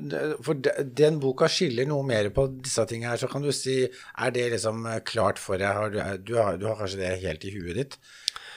for 0.45 0.59
den 1.01 1.21
boka 1.23 1.49
skiller 1.51 1.89
noe 1.89 2.07
mer 2.07 2.31
på 2.35 2.49
disse 2.55 2.87
tingene 2.89 3.15
her, 3.15 3.23
så 3.23 3.31
kan 3.31 3.45
du 3.45 3.53
si 3.55 3.79
Er 3.87 4.33
det 4.35 4.49
liksom 4.55 4.87
klart 5.07 5.41
for 5.43 5.61
deg? 5.61 5.69
Har 5.77 5.93
du, 5.93 5.99
du, 6.27 6.37
har, 6.39 6.61
du 6.61 6.67
har 6.69 6.79
kanskje 6.81 7.03
det 7.03 7.17
helt 7.25 7.45
i 7.47 7.53
huet 7.55 7.77
ditt? 7.79 7.99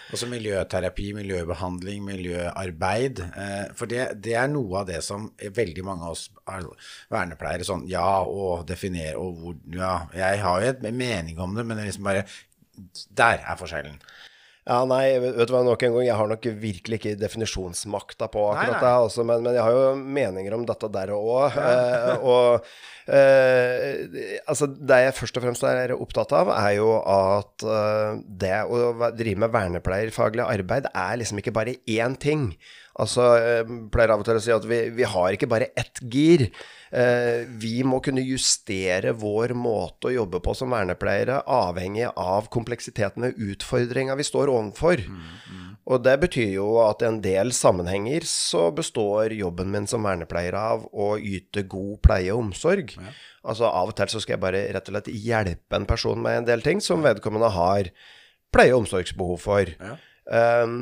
Også 0.10 0.26
miljøterapi, 0.30 1.12
miljøbehandling, 1.14 2.02
miljøarbeid. 2.06 3.22
For 3.78 3.90
det, 3.90 4.08
det, 4.26 4.34
er 4.42 4.48
noe 4.50 4.82
av 4.82 4.88
det 4.90 5.04
som 5.06 5.28
veldig 5.38 5.86
mange 5.86 6.08
av 6.08 6.16
oss 6.16 6.30
vernepleiere 7.14 7.68
sånn 7.68 7.86
Ja, 7.90 8.24
å 8.26 8.64
definere 8.68 9.20
og 9.22 9.44
hvor 9.44 9.60
Ja, 9.76 9.94
jeg 10.18 10.42
har 10.42 10.66
jo 10.66 10.74
en 10.74 10.98
mening 10.98 11.38
om 11.42 11.54
det, 11.54 11.66
men 11.66 11.78
det 11.78 11.86
er 11.86 11.92
liksom 11.92 12.10
bare 12.10 12.26
Der 13.22 13.44
er 13.44 13.60
forskjellen. 13.60 14.00
Ja, 14.70 14.84
nei, 14.86 15.18
vet 15.18 15.50
du 15.50 15.54
hva, 15.56 15.64
nok 15.66 15.82
en 15.82 15.96
gang, 15.96 16.06
jeg 16.06 16.18
har 16.20 16.30
nok 16.30 16.44
virkelig 16.62 17.00
ikke 17.00 17.16
definisjonsmakta 17.18 18.28
på 18.30 18.44
akkurat 18.52 18.68
nei, 18.68 18.76
nei. 18.76 18.84
det, 18.84 18.92
altså, 19.08 19.26
men, 19.26 19.42
men, 19.48 19.58
jeg 19.58 19.66
har 19.66 19.74
jo 19.74 19.88
meninger 20.20 20.56
om 20.60 20.66
dette 20.70 20.92
der 20.94 21.16
òg. 21.16 21.58
Eh, 21.70 22.24
og 22.26 22.66
eh, 23.14 24.40
altså, 24.50 24.68
det 24.70 25.00
jeg 25.04 25.16
først 25.18 25.38
og 25.40 25.44
fremst 25.46 25.66
er 25.66 25.94
opptatt 25.96 26.34
av, 26.38 26.52
er 26.54 26.76
jo 26.78 26.92
at 27.00 27.66
uh, 27.66 28.20
det 28.20 28.54
å 28.66 29.10
drive 29.18 29.44
med 29.44 29.54
vernepleierfaglig 29.54 30.46
arbeid 30.46 30.90
er 30.92 31.20
liksom 31.22 31.42
ikke 31.42 31.54
bare 31.56 31.78
én 31.90 32.18
ting. 32.22 32.52
Altså, 33.00 33.30
jeg 33.40 33.80
pleier 33.94 34.12
av 34.14 34.22
og 34.22 34.28
til 34.28 34.40
å 34.40 34.44
si 34.44 34.52
at 34.54 34.68
vi, 34.68 34.82
vi 34.98 35.08
har 35.08 35.36
ikke 35.36 35.50
bare 35.52 35.72
ett 35.80 36.02
gir. 36.12 36.50
Eh, 36.90 37.46
vi 37.62 37.80
må 37.86 38.00
kunne 38.04 38.24
justere 38.26 39.14
vår 39.18 39.54
måte 39.58 40.10
å 40.10 40.16
jobbe 40.16 40.42
på 40.44 40.56
som 40.58 40.74
vernepleiere, 40.74 41.44
avhengig 41.46 42.10
av 42.10 42.50
kompleksiteten 42.52 43.28
ved 43.28 43.42
utfordringa 43.54 44.18
vi 44.20 44.28
står 44.28 44.52
overfor. 44.52 45.06
Mm, 45.06 45.24
mm. 45.54 45.70
Og 45.90 46.04
det 46.06 46.16
betyr 46.22 46.52
jo 46.58 46.68
at 46.84 47.02
i 47.02 47.08
en 47.08 47.22
del 47.24 47.54
sammenhenger 47.56 48.26
så 48.30 48.68
består 48.76 49.34
jobben 49.38 49.72
min 49.74 49.88
som 49.90 50.06
vernepleier 50.06 50.58
av 50.60 50.86
å 50.92 51.16
yte 51.18 51.64
god 51.70 51.98
pleie 52.06 52.34
og 52.34 52.50
omsorg. 52.50 52.94
Ja. 52.98 53.16
Altså 53.50 53.70
av 53.70 53.94
og 53.94 53.98
til 53.98 54.12
så 54.12 54.22
skal 54.22 54.36
jeg 54.36 54.44
bare 54.44 54.68
rett 54.76 54.90
og 54.92 54.98
slett 54.98 55.12
hjelpe 55.14 55.80
en 55.80 55.88
person 55.90 56.20
med 56.22 56.42
en 56.42 56.50
del 56.50 56.66
ting 56.66 56.84
som 56.84 57.06
vedkommende 57.06 57.50
har 57.56 57.90
pleie- 58.54 58.76
og 58.76 58.84
omsorgsbehov 58.84 59.42
for. 59.42 59.72
Ja. 59.80 59.98
Um, 60.30 60.82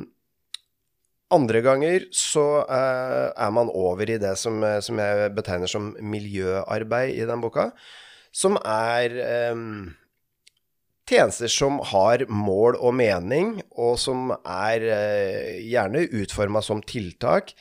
andre 1.33 1.61
ganger 1.65 2.07
så 2.15 2.45
uh, 2.63 3.29
er 3.35 3.53
man 3.53 3.71
over 3.73 4.09
i 4.09 4.19
det 4.21 4.33
som, 4.39 4.61
eh, 4.63 4.79
som, 4.83 4.99
jeg 5.01 5.31
betegner 5.35 5.71
som 5.71 5.89
miljøarbeid 5.99 7.17
i 7.17 7.25
den 7.27 7.43
boka, 7.43 7.69
som 8.31 8.55
er 8.61 9.15
um, 9.51 9.89
tjenester 11.07 11.51
som 11.51 11.81
har 11.91 12.23
mål 12.31 12.77
og 12.79 12.95
mening, 12.99 13.57
og 13.75 13.97
som 13.99 14.31
er 14.37 14.87
uh, 14.87 15.57
gjerne 15.67 16.07
utforma 16.21 16.63
som 16.63 16.83
tiltak, 16.87 17.51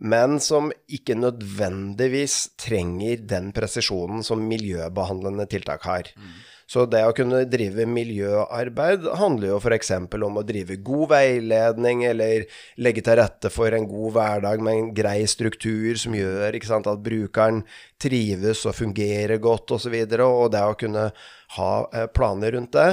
men 0.00 0.38
som 0.40 0.70
ikke 0.88 1.18
nødvendigvis 1.18 2.54
trenger 2.60 3.20
den 3.28 3.50
presisjonen 3.52 4.24
som 4.24 4.46
miljøbehandlende 4.48 5.44
tiltak 5.50 5.84
har. 5.84 6.08
Mm. 6.16 6.38
Så 6.70 6.84
det 6.86 7.00
å 7.02 7.14
kunne 7.16 7.42
drive 7.50 7.82
miljøarbeid 7.90 9.08
handler 9.18 9.48
jo 9.48 9.56
f.eks. 9.58 9.90
om 10.06 10.36
å 10.38 10.44
drive 10.46 10.76
god 10.86 11.08
veiledning, 11.10 12.04
eller 12.06 12.44
legge 12.78 13.02
til 13.02 13.18
rette 13.18 13.50
for 13.50 13.74
en 13.74 13.88
god 13.90 14.14
hverdag 14.14 14.62
med 14.62 14.76
en 14.76 14.92
grei 14.94 15.24
struktur 15.30 15.98
som 15.98 16.14
gjør 16.14 16.60
sant, 16.62 16.86
at 16.86 17.02
brukeren 17.02 17.64
trives 18.00 18.62
og 18.70 18.76
fungerer 18.78 19.42
godt 19.42 19.74
osv., 19.74 19.80
og, 19.80 19.82
så 19.82 19.90
videre, 19.96 20.26
og 20.28 20.52
det 20.54 20.60
å 20.62 20.76
kunne 20.78 21.08
ha 21.56 21.72
eh, 21.96 22.06
planer 22.14 22.54
rundt 22.54 22.76
det. 22.76 22.90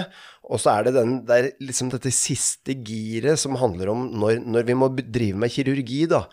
Og 0.47 0.61
så 0.63 0.71
er 0.71 0.87
det, 0.87 0.93
den, 0.95 1.17
det 1.27 1.37
er 1.37 1.49
liksom 1.61 1.91
dette 1.91 2.09
siste 2.15 2.73
giret 2.87 3.37
som 3.37 3.59
handler 3.59 3.91
om 3.91 4.05
når, 4.15 4.39
når, 4.47 4.65
vi 4.69 4.77
må 4.79 4.87
drive 4.95 5.37
med 5.43 5.51
kirurgi, 5.53 6.05
da. 6.09 6.23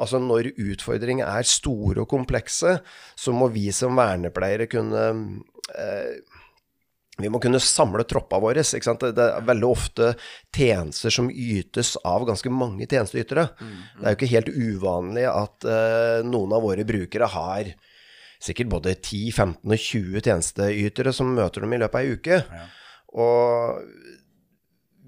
Altså 0.00 0.20
når 0.22 0.54
utfordringer 0.54 1.26
er 1.26 1.50
store 1.50 2.06
og 2.06 2.08
komplekse, 2.14 2.78
så 3.18 3.34
må 3.34 3.50
vi 3.52 3.66
som 3.74 3.98
vernepleiere 3.98 4.70
kunne 4.70 5.04
eh, 5.74 6.40
vi 7.18 7.30
må 7.30 7.38
kunne 7.42 7.60
samle 7.62 8.02
troppa 8.10 8.40
vår. 8.42 8.58
Det 8.58 9.22
er 9.22 9.46
veldig 9.46 9.68
ofte 9.68 10.12
tjenester 10.54 11.14
som 11.14 11.30
ytes 11.30 11.94
av 12.02 12.26
ganske 12.26 12.50
mange 12.50 12.88
tjenesteytere. 12.90 13.46
Mm. 13.60 13.74
Det 14.00 14.06
er 14.06 14.14
jo 14.14 14.18
ikke 14.18 14.32
helt 14.32 14.50
uvanlig 14.54 15.26
at 15.30 15.68
uh, 15.68 16.24
noen 16.26 16.56
av 16.56 16.64
våre 16.66 16.86
brukere 16.88 17.30
har 17.30 17.70
sikkert 18.44 18.72
både 18.72 18.96
10, 18.98 19.30
15 19.30 19.62
og 19.62 19.78
20 19.86 20.26
tjenesteytere 20.26 21.14
som 21.14 21.30
møter 21.36 21.64
dem 21.64 21.76
i 21.76 21.80
løpet 21.84 22.00
av 22.00 22.02
ei 22.02 22.18
uke. 22.18 22.40
Ja. 22.42 22.66
Og 23.14 23.84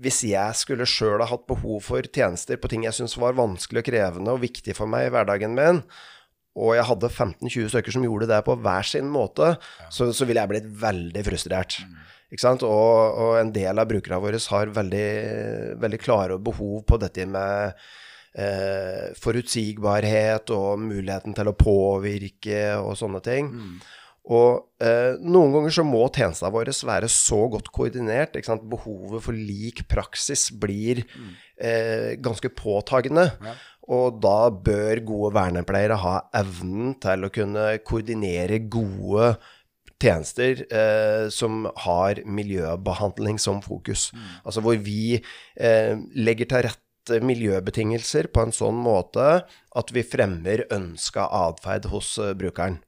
hvis 0.02 0.22
jeg 0.28 0.58
skulle 0.58 0.86
sjøl 0.88 1.22
ha 1.22 1.28
hatt 1.30 1.46
behov 1.48 1.80
for 1.88 2.06
tjenester 2.06 2.60
på 2.60 2.70
ting 2.70 2.84
jeg 2.86 2.96
syns 2.96 3.16
var 3.18 3.36
vanskelig 3.38 3.82
og 3.82 3.88
krevende 3.88 4.34
og 4.34 4.42
viktig 4.44 4.76
for 4.76 4.90
meg 4.90 5.08
i 5.08 5.12
hverdagen 5.14 5.56
min, 5.56 5.82
og 6.56 6.72
jeg 6.78 6.88
hadde 6.88 7.12
15-20 7.12 7.70
stykker 7.72 7.92
som 7.92 8.04
gjorde 8.06 8.30
det 8.30 8.40
på 8.46 8.56
hver 8.64 8.88
sin 8.88 9.10
måte, 9.12 9.54
så, 9.92 10.08
så 10.16 10.24
ville 10.24 10.40
jeg 10.40 10.52
blitt 10.54 10.70
veldig 10.80 11.24
frustrert. 11.26 11.78
Mm. 11.84 11.98
Og, 12.36 12.64
og, 12.66 13.36
en 13.38 13.52
del 13.54 13.78
av 13.78 13.86
brukerne 13.90 14.18
våre 14.22 14.40
har 14.50 14.72
veldig, 14.74 15.10
veldig 15.82 16.00
klare 16.02 16.38
behov 16.42 16.80
på 16.88 16.98
dette 16.98 17.26
med 17.28 17.76
eh, 18.34 19.12
forutsigbarhet 19.20 20.50
og 20.56 20.82
muligheten 20.82 21.36
til 21.36 21.52
å 21.52 21.56
påvirke 21.60 22.64
og 22.80 22.96
sånne 22.98 23.22
ting. 23.24 23.52
Mm. 23.52 23.78
Og 24.26 24.82
eh, 24.82 25.14
noen 25.22 25.52
ganger 25.54 25.76
så 25.76 25.84
må 25.86 26.00
tjenestene 26.10 26.50
våre 26.50 26.72
være 26.88 27.10
så 27.12 27.38
godt 27.52 27.70
koordinert. 27.74 28.34
Behovet 28.66 29.22
for 29.22 29.36
lik 29.36 29.84
praksis 29.86 30.48
blir 30.50 31.04
mm. 31.06 31.30
eh, 31.62 32.10
ganske 32.18 32.50
påtagende. 32.58 33.28
Ja. 33.38 33.54
Og 33.92 34.18
da 34.22 34.48
bør 34.50 35.02
gode 35.06 35.34
vernepleiere 35.36 35.98
ha 36.02 36.16
evnen 36.34 36.96
til 37.02 37.26
å 37.26 37.32
kunne 37.34 37.68
koordinere 37.86 38.58
gode 38.66 39.36
tjenester 40.02 40.64
eh, 40.66 41.28
som 41.32 41.64
har 41.86 42.20
miljøbehandling 42.26 43.38
som 43.40 43.62
fokus. 43.64 44.10
Mm. 44.12 44.26
Altså 44.44 44.64
hvor 44.64 44.80
vi 44.82 45.16
eh, 45.16 45.94
legger 46.18 46.50
til 46.50 46.66
rette 46.68 47.20
miljøbetingelser 47.22 48.28
på 48.34 48.42
en 48.42 48.54
sånn 48.54 48.78
måte 48.82 49.28
at 49.46 49.92
vi 49.94 50.02
fremmer 50.02 50.64
ønska 50.74 51.28
atferd 51.46 51.86
hos 51.92 52.16
uh, 52.18 52.32
brukeren. 52.34 52.80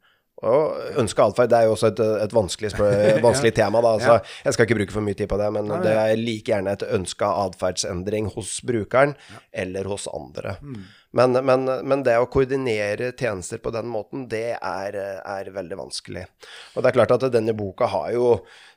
Og 0.47 0.99
ønska 1.03 1.25
atferd 1.27 1.55
er 1.57 1.67
jo 1.67 1.75
også 1.75 1.91
et, 1.91 2.03
et 2.23 2.35
vanskelig, 2.35 2.71
vanskelig 3.27 3.53
tema. 3.57 3.83
Da. 3.83 3.95
Altså, 3.99 4.35
jeg 4.45 4.55
skal 4.55 4.69
ikke 4.69 4.79
bruke 4.79 4.95
for 4.95 5.07
mye 5.07 5.19
tid 5.19 5.31
på 5.31 5.39
det, 5.41 5.49
men 5.57 5.73
det 5.83 5.95
er 5.95 6.15
like 6.21 6.53
gjerne 6.53 6.77
et 6.79 6.85
ønska 6.95 7.33
atferdsendring 7.47 8.31
hos 8.37 8.61
brukeren 8.67 9.17
eller 9.53 9.91
hos 9.91 10.07
andre. 10.15 10.55
Mm. 10.63 10.87
Men, 11.17 11.33
men, 11.33 11.65
men, 11.89 12.03
det 12.05 12.19
å 12.21 12.27
koordinere 12.29 13.15
tjenester 13.17 13.61
på 13.65 13.71
den 13.73 13.87
måten, 13.89 14.27
det 14.29 14.59
er, 14.61 14.97
er, 15.25 15.49
veldig 15.55 15.79
vanskelig. 15.81 16.27
Og 16.77 16.85
det 16.85 16.91
er 16.91 16.97
klart 16.99 17.15
at 17.17 17.25
denne 17.33 17.55
boka 17.57 17.89
har 17.89 18.11
jo, 18.13 18.27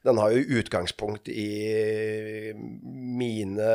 den 0.07 0.21
har 0.21 0.31
jo 0.31 0.61
utgangspunkt 0.61 1.27
i 1.27 2.53
mine 2.55 3.73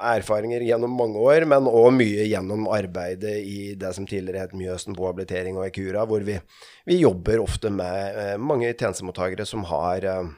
erfaringer 0.00 0.64
gjennom 0.64 0.96
mange 0.96 1.20
år, 1.20 1.44
men 1.52 1.68
òg 1.68 1.92
mye 1.98 2.24
gjennom 2.30 2.64
arbeidet 2.72 3.36
i 3.44 3.74
det 3.76 3.92
som 3.96 4.08
tidligere 4.08 4.46
het 4.46 4.56
Mjøsen 4.56 4.96
Bohabilitering 4.96 5.60
og 5.60 5.68
Ikura, 5.68 6.08
hvor 6.08 6.24
vi, 6.24 6.40
vi 6.88 7.02
jobber 7.02 7.44
ofte 7.44 7.68
med 7.74 8.20
eh, 8.24 8.36
mange 8.40 8.72
tjenestemottakere 8.72 9.44
som 9.48 9.68
har 9.68 10.08
eh, 10.08 10.32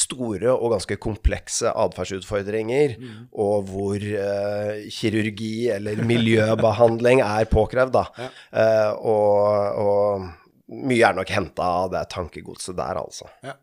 store 0.00 0.52
og 0.52 0.74
ganske 0.74 0.96
komplekse 1.02 1.70
atferdsutfordringer, 1.70 2.96
mm. 2.98 3.16
og 3.44 3.70
hvor 3.70 3.96
eh, 4.00 4.84
kirurgi 4.92 5.70
eller 5.74 6.02
miljøbehandling 6.08 7.22
er 7.24 7.48
påkrevd. 7.50 7.96
Da. 7.96 8.04
Ja. 8.16 8.28
Eh, 8.62 8.92
og, 9.10 9.80
og, 9.84 10.28
mye 10.70 11.02
er 11.02 11.16
nok 11.18 11.32
henta 11.34 11.66
av 11.80 11.90
det 11.94 12.04
tankegodset 12.12 12.78
der, 12.78 13.02
altså. 13.02 13.26
Ja. 13.46 13.56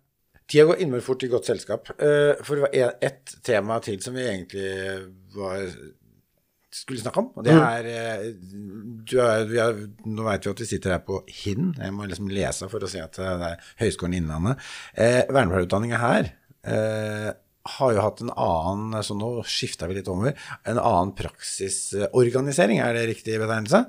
Tida 0.48 0.64
går 0.70 0.82
innmari 0.84 1.04
fort 1.04 1.24
i 1.24 1.30
godt 1.32 1.48
selskap. 1.50 1.90
Uh, 2.00 2.40
for 2.40 2.56
det 2.56 2.64
var 2.64 3.00
ett 3.04 3.34
tema 3.44 3.82
til 3.84 4.00
som 4.04 4.16
vi 4.16 4.24
egentlig 4.24 4.70
var 5.36 5.66
skulle 6.78 7.02
snakke 7.02 7.24
om. 7.24 7.32
Og 7.36 7.48
det 7.48 7.56
mm. 7.56 7.64
er, 7.66 7.90
vi 9.50 9.62
er 9.64 9.82
Nå 10.08 10.28
vet 10.28 10.46
vi 10.46 10.54
at 10.54 10.62
vi 10.64 10.70
sitter 10.70 10.96
her 10.98 11.04
på 11.06 11.22
Hinn, 11.44 11.74
Jeg 11.78 11.96
må 11.96 12.08
liksom 12.10 12.30
lese 12.32 12.70
for 12.72 12.84
å 12.84 12.92
se 12.92 13.02
at 13.04 13.18
det 13.20 13.52
er 13.52 13.68
Høgskolen 13.82 14.18
Innlandet. 14.20 14.64
Eh, 14.94 15.24
Vernepleierutdanninga 15.30 16.02
her 16.02 16.32
eh, 16.68 17.34
har 17.68 17.94
jo 17.94 18.04
hatt 18.04 18.22
en 18.24 18.32
annen 18.32 19.04
Så 19.04 19.18
nå 19.18 19.32
skifta 19.48 19.90
vi 19.90 20.00
litt 20.00 20.12
over. 20.12 20.38
En 20.68 20.80
annen 20.80 21.14
praksisorganisering, 21.18 22.82
er 22.84 22.96
det 22.98 23.10
riktig 23.12 23.40
betegnelse? 23.42 23.86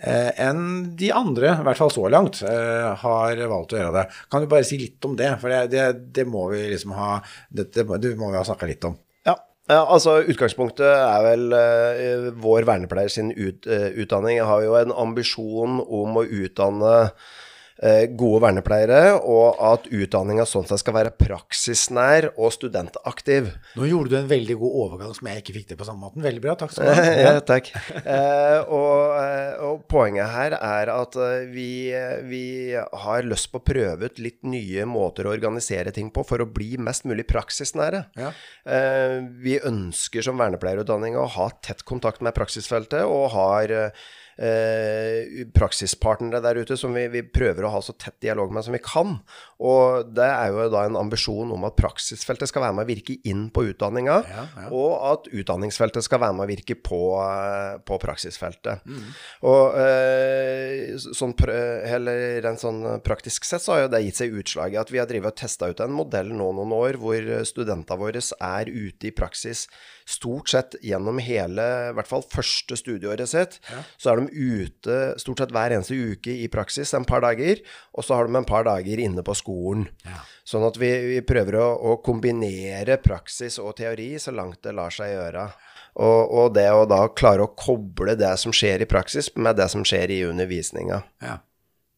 Eh, 0.00 0.30
enn 0.40 0.94
de 0.96 1.10
andre, 1.12 1.52
i 1.58 1.66
hvert 1.66 1.76
fall 1.76 1.92
så 1.92 2.06
langt, 2.08 2.40
eh, 2.42 2.88
har 3.02 3.42
valgt 3.52 3.74
å 3.74 3.80
gjøre 3.80 3.96
det. 3.98 4.06
Kan 4.32 4.42
du 4.42 4.48
bare 4.48 4.64
si 4.64 4.78
litt 4.80 5.04
om 5.04 5.16
det? 5.16 5.34
For 5.42 5.52
det, 5.52 5.66
det, 5.74 5.86
det 6.16 6.24
må 6.28 6.46
vi 6.54 6.62
liksom 6.72 6.94
ha 6.96 7.18
det, 7.50 7.68
det, 7.74 7.84
må 7.84 8.30
vi 8.30 8.38
ha 8.38 8.44
snakka 8.46 8.68
litt 8.70 8.86
om. 8.88 8.96
Ja. 9.70 9.84
altså 9.86 10.16
Utgangspunktet 10.26 10.88
er 10.88 11.20
vel 11.24 11.54
uh, 11.54 12.30
vår 12.42 12.66
vernepleier 12.66 13.12
sin 13.12 13.30
ut, 13.36 13.68
uh, 13.70 13.90
utdanning. 13.94 14.40
Jeg 14.40 14.48
har 14.48 14.64
jo 14.66 14.74
en 14.80 14.96
ambisjon 15.06 15.78
om 15.86 16.18
å 16.18 16.26
utdanne 16.26 16.94
gode 18.20 18.42
vernepleiere, 18.44 19.14
og 19.24 19.56
at 19.64 19.86
utdanninga 19.88 20.44
sånn 20.48 20.66
sett 20.68 20.82
skal 20.82 20.94
være 20.98 21.14
praksisnær 21.16 22.26
og 22.34 22.52
studentaktiv. 22.52 23.48
Nå 23.78 23.88
gjorde 23.88 24.12
du 24.12 24.16
en 24.18 24.28
veldig 24.30 24.56
god 24.60 24.76
overgang 24.84 25.14
som 25.16 25.30
jeg 25.30 25.40
ikke 25.40 25.54
fikk 25.56 25.70
til 25.70 25.80
på 25.80 25.86
samme 25.88 26.04
måten. 26.04 26.24
Veldig 26.24 26.42
bra. 26.44 26.56
Takk 26.60 26.74
skal 26.74 26.90
du 26.90 26.92
ha. 26.92 27.06
ja, 27.24 27.32
takk. 27.46 27.70
Eh, 28.00 28.58
og, 28.66 29.16
eh, 29.16 29.64
og, 29.64 29.82
poenget 29.90 30.28
her 30.34 30.56
er 30.58 30.92
at 30.92 31.16
eh, 31.16 31.48
vi, 31.54 31.70
vi, 32.28 32.44
har 32.76 33.26
lyst 33.28 33.50
på 33.52 33.60
å 33.62 33.66
prøve 33.66 34.10
ut 34.10 34.20
litt 34.22 34.40
nye 34.44 34.86
måter 34.88 35.26
å 35.26 35.34
organisere 35.34 35.94
ting 35.96 36.12
på 36.12 36.24
for 36.26 36.44
å 36.44 36.48
bli 36.50 36.74
mest 36.80 37.06
mulig 37.08 37.26
praksisnære. 37.30 38.04
Ja. 38.20 38.32
Eh, 38.64 39.18
vi 39.40 39.60
ønsker 39.64 40.24
som 40.26 40.40
vernepleierutdanning 40.40 41.18
å 41.18 41.28
ha 41.38 41.50
tett 41.64 41.84
kontakt 41.88 42.24
med 42.24 42.36
praksisfeltet, 42.36 43.06
og 43.08 43.30
har 43.34 43.76
eh, 44.40 45.46
praksispartnere 45.54 46.40
der 46.44 46.60
ute 46.62 46.76
som 46.80 46.94
vi, 46.96 47.06
vi, 47.12 47.22
prøver 47.30 47.66
å 47.66 47.72
ha 47.74 47.82
så 47.84 47.94
tett 47.98 48.16
dialog 48.24 48.52
med 48.54 48.64
som 48.66 48.74
vi 48.74 48.80
kan. 48.82 49.18
Og 49.60 50.10
det 50.16 50.26
er 50.26 50.54
jo 50.54 50.68
da 50.72 50.86
en 50.88 50.98
ambisjon 51.00 51.52
om 51.54 51.66
at 51.68 51.76
praksisfeltet 51.78 52.50
skal 52.50 52.64
være 52.64 52.78
med 52.78 52.86
å 52.86 52.90
virke 52.90 53.18
inn 53.28 53.48
på 53.52 53.66
utdanninga, 53.70 54.16
ja, 54.30 54.46
ja. 54.56 54.68
og 54.72 54.94
at 55.10 55.28
utdanningsfeltet 55.42 56.06
skal 56.06 56.22
være 56.24 56.38
med 56.38 56.46
å 56.46 56.50
virke 56.50 56.78
på, 56.80 57.02
eh, 57.20 57.76
på 57.84 58.00
praksisfeltet. 58.02 58.86
Mm. 58.88 59.12
Og 59.50 59.78
eh, 59.84 60.96
sånn, 60.96 61.36
eller, 61.44 62.40
rent 62.44 62.64
sånn 62.64 62.82
praktisk 63.04 63.48
sett 63.48 63.64
så 63.64 63.76
har 63.76 63.84
jo 63.84 63.92
det 63.94 64.04
gitt 64.06 64.22
seg 64.22 64.40
utslag 64.40 64.74
i 64.74 64.80
at 64.80 64.92
vi 64.92 65.02
har 65.02 65.08
drevet 65.10 65.34
og 65.34 65.40
testa 65.42 65.68
ut 65.70 65.84
en 65.84 65.94
modell 65.94 66.32
nå 66.32 66.50
noen 66.56 66.72
år 66.74 66.98
hvor 67.00 67.26
studentene 67.46 68.00
våre 68.00 68.20
er 68.20 68.68
ute 68.70 69.08
i 69.08 69.14
praksis 69.14 69.66
stort 70.10 70.50
sett 70.52 70.76
gjennom 70.84 71.20
hele, 71.22 71.66
i 71.90 71.94
hvert 71.96 72.10
fall 72.10 72.24
første 72.26 72.76
studieåret 72.78 73.30
sitt, 73.30 73.58
ja. 73.70 73.82
så 74.00 74.12
er 74.12 74.20
de 74.20 74.34
ute 74.34 74.98
stort 75.22 75.42
sett 75.42 75.54
hver 75.54 75.74
eneste 75.76 75.96
uke 75.96 76.34
i 76.44 76.48
praksis 76.52 76.94
en 76.96 77.06
par 77.08 77.24
dager, 77.24 77.62
og 77.94 78.06
så 78.06 78.18
har 78.18 78.28
de 78.28 78.38
en 78.40 78.48
par 78.48 78.66
dager 78.68 79.02
inne 79.02 79.24
på 79.26 79.36
skolen. 79.38 79.88
Ja. 80.06 80.20
Sånn 80.46 80.66
at 80.66 80.78
vi, 80.80 80.90
vi 81.14 81.20
prøver 81.26 81.60
å, 81.60 81.66
å, 81.92 81.98
kombinere 82.04 82.98
praksis 83.02 83.60
og 83.62 83.76
teori 83.78 84.12
så 84.18 84.34
langt 84.34 84.62
det 84.66 84.74
lar 84.76 84.94
seg 84.94 85.14
gjøre. 85.14 85.50
Og, 86.00 86.20
og, 86.24 86.48
det 86.54 86.68
å 86.72 86.86
da 86.88 87.04
klare 87.14 87.44
å 87.44 87.54
koble 87.58 88.16
det 88.18 88.32
som 88.40 88.54
skjer 88.54 88.84
i 88.84 88.90
praksis, 88.90 89.32
med 89.36 89.58
det 89.58 89.68
som 89.72 89.84
skjer 89.86 90.12
i 90.14 90.24
undervisninga. 90.28 91.02
Ja. 91.22 91.38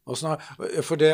For 0.02 0.98
det, 0.98 1.12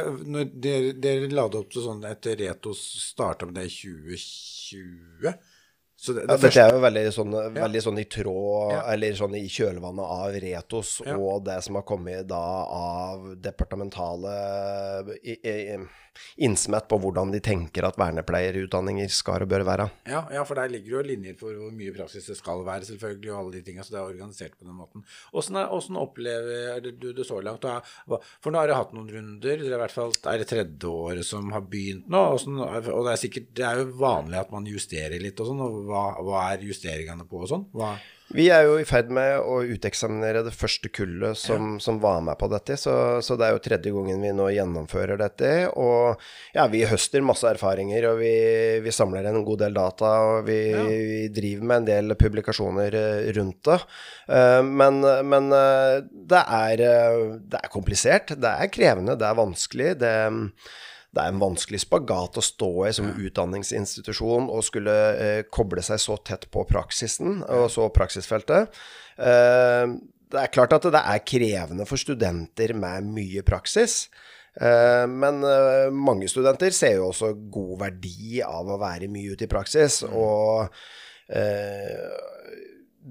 dere, 0.64 0.94
dere 0.96 1.28
la 1.28 1.44
det 1.52 1.60
opp 1.60 1.72
til 1.74 1.84
sånn 1.84 2.06
etter 2.08 2.38
Retos 2.40 2.80
starta 3.10 3.46
med 3.46 3.58
det 3.58 3.66
i 3.68 3.74
2020. 3.74 5.34
Så 6.00 6.12
det, 6.12 6.26
det 6.28 6.36
ja, 6.36 6.38
Dette 6.38 6.62
er 6.62 6.76
jo 6.76 6.82
veldig 6.84 7.00
sånn, 7.10 7.32
ja. 7.34 7.46
veldig 7.56 7.80
sånn, 7.82 7.96
i 7.98 8.04
tråd, 8.06 8.74
ja. 8.76 8.82
eller 8.92 9.16
sånn 9.18 9.32
i 9.34 9.48
kjølvannet 9.50 10.12
av 10.14 10.36
Retos 10.44 10.92
og 11.02 11.40
det 11.48 11.56
som 11.66 11.78
har 11.80 11.86
kommet 11.88 12.28
da 12.30 12.42
av 12.78 13.32
departementale 13.42 14.34
i, 15.18 15.34
i, 15.34 15.56
innsmett 16.44 16.88
på 16.90 16.98
hvordan 17.02 17.32
de 17.34 17.40
tenker 17.44 17.86
at 17.88 17.98
vernepleierutdanninger 18.00 19.10
skal 19.12 19.44
og 19.44 19.52
bør 19.52 19.64
være. 19.68 19.88
Ja, 20.10 20.24
ja, 20.34 20.44
for 20.48 20.58
der 20.58 20.72
ligger 20.72 20.98
jo 20.98 21.04
linjer 21.06 21.36
for 21.38 21.54
hvor 21.54 21.74
mye 21.74 21.94
praksis 21.94 22.28
det 22.30 22.38
skal 22.38 22.64
være, 22.66 22.88
selvfølgelig, 22.88 23.32
og 23.32 23.40
alle 23.42 23.56
de 23.58 23.62
tingene. 23.66 23.86
Så 23.86 23.94
det 23.94 24.00
er 24.00 24.10
organisert 24.10 24.56
på 24.58 24.66
den 24.66 24.78
måten. 24.78 25.06
Åssen 25.32 26.00
opplever 26.00 26.82
du 26.88 27.10
det 27.12 27.26
så 27.28 27.40
langt? 27.44 27.64
For 28.08 28.52
nå 28.52 28.60
har 28.60 28.70
dere 28.70 28.80
hatt 28.82 28.94
noen 28.96 29.10
runder. 29.12 29.62
Det 29.62 29.70
er 29.70 29.76
i 29.76 29.82
hvert 29.84 29.94
fall 29.94 30.14
er 30.28 30.42
det 30.42 30.50
tredje 30.50 30.92
året 30.92 31.26
som 31.26 31.52
har 31.54 31.64
begynt 31.68 32.08
nå. 32.10 32.24
Og 32.34 33.02
det 33.06 33.12
er 33.14 33.20
sikkert 33.20 33.50
Det 33.56 33.64
er 33.66 33.82
jo 33.82 33.90
vanlig 34.00 34.40
at 34.40 34.52
man 34.54 34.68
justerer 34.68 35.18
litt 35.22 35.40
og 35.40 35.50
sånn. 35.50 35.64
Og 35.64 35.82
hva, 35.88 36.04
hva 36.24 36.46
er 36.52 36.68
justeringene 36.68 37.26
på 37.28 37.44
og 37.44 37.50
sånn? 37.50 37.68
Hva 37.74 37.96
vi 38.36 38.48
er 38.52 38.66
jo 38.66 38.74
i 38.76 38.84
ferd 38.84 39.08
med 39.14 39.38
å 39.40 39.62
uteksaminere 39.64 40.42
det 40.44 40.52
første 40.52 40.90
kullet 40.92 41.38
som, 41.40 41.76
ja. 41.76 41.80
som 41.80 42.00
var 42.02 42.20
med 42.26 42.36
på 42.40 42.48
dette. 42.52 42.76
Så, 42.76 42.92
så, 43.24 43.38
det 43.40 43.46
er 43.46 43.54
jo 43.54 43.62
tredje 43.64 43.92
gangen 43.94 44.20
vi 44.24 44.32
nå 44.36 44.50
gjennomfører 44.52 45.20
dette. 45.20 45.52
Og 45.80 46.20
ja, 46.56 46.66
vi 46.68 46.84
høster 46.88 47.24
masse 47.24 47.48
erfaringer, 47.48 48.10
og 48.10 48.20
vi, 48.20 48.34
vi 48.84 48.92
samler 48.92 49.30
en 49.30 49.40
god 49.46 49.62
del 49.64 49.78
data. 49.78 50.12
Og 50.28 50.50
vi, 50.50 50.58
ja. 50.74 50.84
vi, 50.84 51.22
driver 51.32 51.70
med 51.70 51.80
en 51.80 51.88
del 51.88 52.18
publikasjoner 52.20 52.98
eh, 53.00 53.30
rundt 53.38 53.62
det. 53.70 53.78
Uh, 54.28 54.60
men, 54.66 55.00
men 55.24 55.48
uh, 55.54 56.04
det, 56.04 56.42
er, 56.42 56.84
det 57.48 57.62
er 57.62 57.72
komplisert. 57.72 58.36
Det 58.36 58.52
er 58.52 58.74
krevende, 58.74 59.16
det 59.16 59.28
er 59.28 59.40
vanskelig. 59.40 59.94
det 60.04 60.14
det 61.16 61.24
er 61.24 61.32
en 61.32 61.40
vanskelig 61.40 61.80
spagat 61.82 62.36
å 62.36 62.44
stå 62.44 62.70
i 62.88 62.92
som 62.96 63.08
utdanningsinstitusjon 63.08 64.50
og 64.52 64.64
skulle 64.66 64.96
eh, 65.16 65.40
koble 65.48 65.82
seg 65.84 66.02
så 66.02 66.18
tett 66.20 66.44
på 66.52 66.66
praksisen 66.68 67.40
og 67.46 67.70
så 67.72 67.88
praksisfeltet. 67.94 68.76
Eh, 69.16 69.84
det 70.28 70.42
er 70.42 70.52
klart 70.52 70.76
at 70.76 70.88
det 70.92 71.00
er 71.00 71.24
krevende 71.24 71.86
for 71.88 72.00
studenter 72.00 72.74
med 72.76 73.08
mye 73.16 73.44
praksis. 73.46 74.02
Eh, 74.60 75.04
men 75.08 75.40
eh, 75.46 75.88
mange 75.94 76.28
studenter 76.28 76.74
ser 76.74 76.98
jo 76.98 77.08
også 77.08 77.32
god 77.52 77.74
verdi 77.86 78.42
av 78.44 78.68
å 78.68 78.80
være 78.80 79.10
mye 79.12 79.32
ute 79.32 79.46
i 79.46 79.50
praksis. 79.50 80.02
Mm. 80.04 80.16
og 80.18 80.68
eh, 81.32 82.04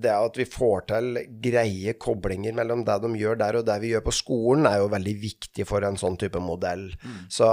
det 0.03 0.13
at 0.13 0.37
vi 0.37 0.45
får 0.49 0.85
til 0.91 1.19
greie 1.43 1.95
koblinger 2.01 2.55
mellom 2.57 2.83
det 2.87 2.99
de 3.03 3.11
gjør 3.19 3.39
der 3.39 3.59
og 3.59 3.65
det 3.67 3.77
vi 3.83 3.93
gjør 3.93 4.05
på 4.05 4.15
skolen, 4.15 4.67
er 4.69 4.81
jo 4.81 4.91
veldig 4.93 5.15
viktig 5.21 5.65
for 5.69 5.85
en 5.87 5.97
sånn 5.99 6.19
type 6.21 6.41
modell. 6.43 6.87
Mm. 7.01 7.17
Så 7.33 7.49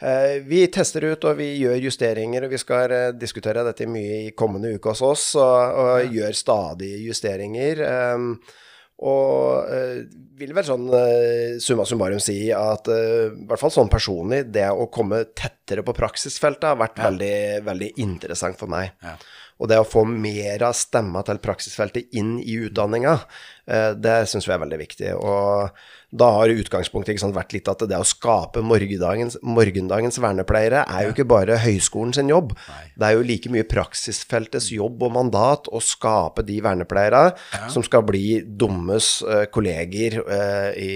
eh, 0.00 0.38
vi 0.46 0.62
tester 0.72 1.08
ut, 1.10 1.26
og 1.28 1.40
vi 1.40 1.50
gjør 1.62 1.80
justeringer, 1.88 2.46
og 2.46 2.54
vi 2.54 2.62
skal 2.62 2.94
eh, 2.94 3.10
diskutere 3.18 3.66
dette 3.66 3.88
mye 3.90 4.22
i 4.28 4.32
kommende 4.38 4.72
uke 4.76 4.94
hos 4.94 5.04
oss, 5.04 5.28
og, 5.40 5.82
og 5.82 5.92
ja. 6.04 6.08
gjør 6.20 6.40
stadig 6.44 6.94
justeringer. 7.08 7.84
Eh, 7.88 8.56
og 8.98 9.68
eh, 9.70 10.00
vil 10.40 10.54
vel 10.56 10.66
sånn 10.66 10.88
eh, 10.90 11.58
summa 11.62 11.84
summarum 11.86 12.18
si 12.22 12.48
at 12.54 12.88
eh, 12.90 13.28
i 13.30 13.46
hvert 13.46 13.60
fall 13.60 13.70
sånn 13.70 13.90
personlig, 13.92 14.48
det 14.50 14.66
å 14.74 14.88
komme 14.90 15.20
tettere 15.38 15.84
på 15.86 15.94
praksisfeltet 15.94 16.66
har 16.66 16.80
vært 16.80 16.98
ja. 16.98 17.06
veldig, 17.06 17.36
veldig 17.68 17.90
interessant 18.02 18.58
for 18.58 18.70
meg. 18.70 18.90
Ja. 19.04 19.14
Og 19.58 19.70
det 19.70 19.78
å 19.80 19.86
få 19.86 20.04
mer 20.06 20.62
av 20.68 20.76
stemma 20.78 21.24
til 21.26 21.40
praksisfeltet 21.42 22.14
inn 22.18 22.36
i 22.38 22.58
utdanninga, 22.68 23.18
eh, 23.66 23.92
det 23.98 24.20
syns 24.30 24.46
vi 24.46 24.54
er 24.54 24.62
veldig 24.62 24.78
viktig. 24.78 25.14
Og 25.18 25.72
da 26.08 26.28
har 26.38 26.48
utgangspunktet 26.48 27.20
sant, 27.20 27.34
vært 27.36 27.52
litt 27.52 27.68
at 27.68 27.82
det 27.90 27.98
å 27.98 28.06
skape 28.06 28.62
morgendagens, 28.64 29.36
morgendagens 29.44 30.16
vernepleiere 30.22 30.86
er 30.88 31.04
jo 31.04 31.12
ikke 31.12 31.26
bare 31.28 31.58
høyskolen 31.60 32.14
sin 32.16 32.30
jobb. 32.32 32.54
Nei. 32.70 32.84
Det 32.94 33.08
er 33.08 33.16
jo 33.18 33.26
like 33.28 33.52
mye 33.52 33.66
praksisfeltets 33.68 34.70
jobb 34.72 35.04
og 35.04 35.12
mandat 35.18 35.68
å 35.68 35.82
skape 35.84 36.46
de 36.48 36.62
vernepleiere 36.64 37.24
ja. 37.34 37.68
som 37.68 37.84
skal 37.84 38.06
bli 38.08 38.40
dummes 38.40 39.18
uh, 39.26 39.44
kolleger 39.52 40.22
uh, 40.22 40.70
i, 40.72 40.92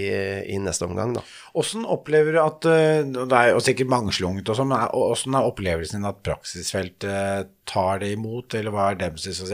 i, 0.55 0.57
neste 0.62 0.88
omgang. 0.88 1.18
da. 1.18 1.27
Hvordan 1.52 1.84
opplever 1.92 2.32
du 2.32 2.38
at 2.40 2.64
Det 2.64 3.36
er 3.36 3.50
jo 3.52 3.60
sikkert 3.60 3.90
mangslungent 3.92 4.48
og 4.48 4.56
sånn, 4.56 4.70
men 4.72 4.86
hvordan 4.88 5.36
er 5.36 5.48
opplevelsen 5.50 6.00
din 6.00 6.08
at 6.08 6.22
praksisfeltet 6.24 7.50
tar 7.68 8.00
det 8.02 8.10
imot, 8.16 8.56
eller 8.58 8.74
hva 8.74 8.88
er 8.90 8.98
deres 9.00 9.26
altså 9.28 9.46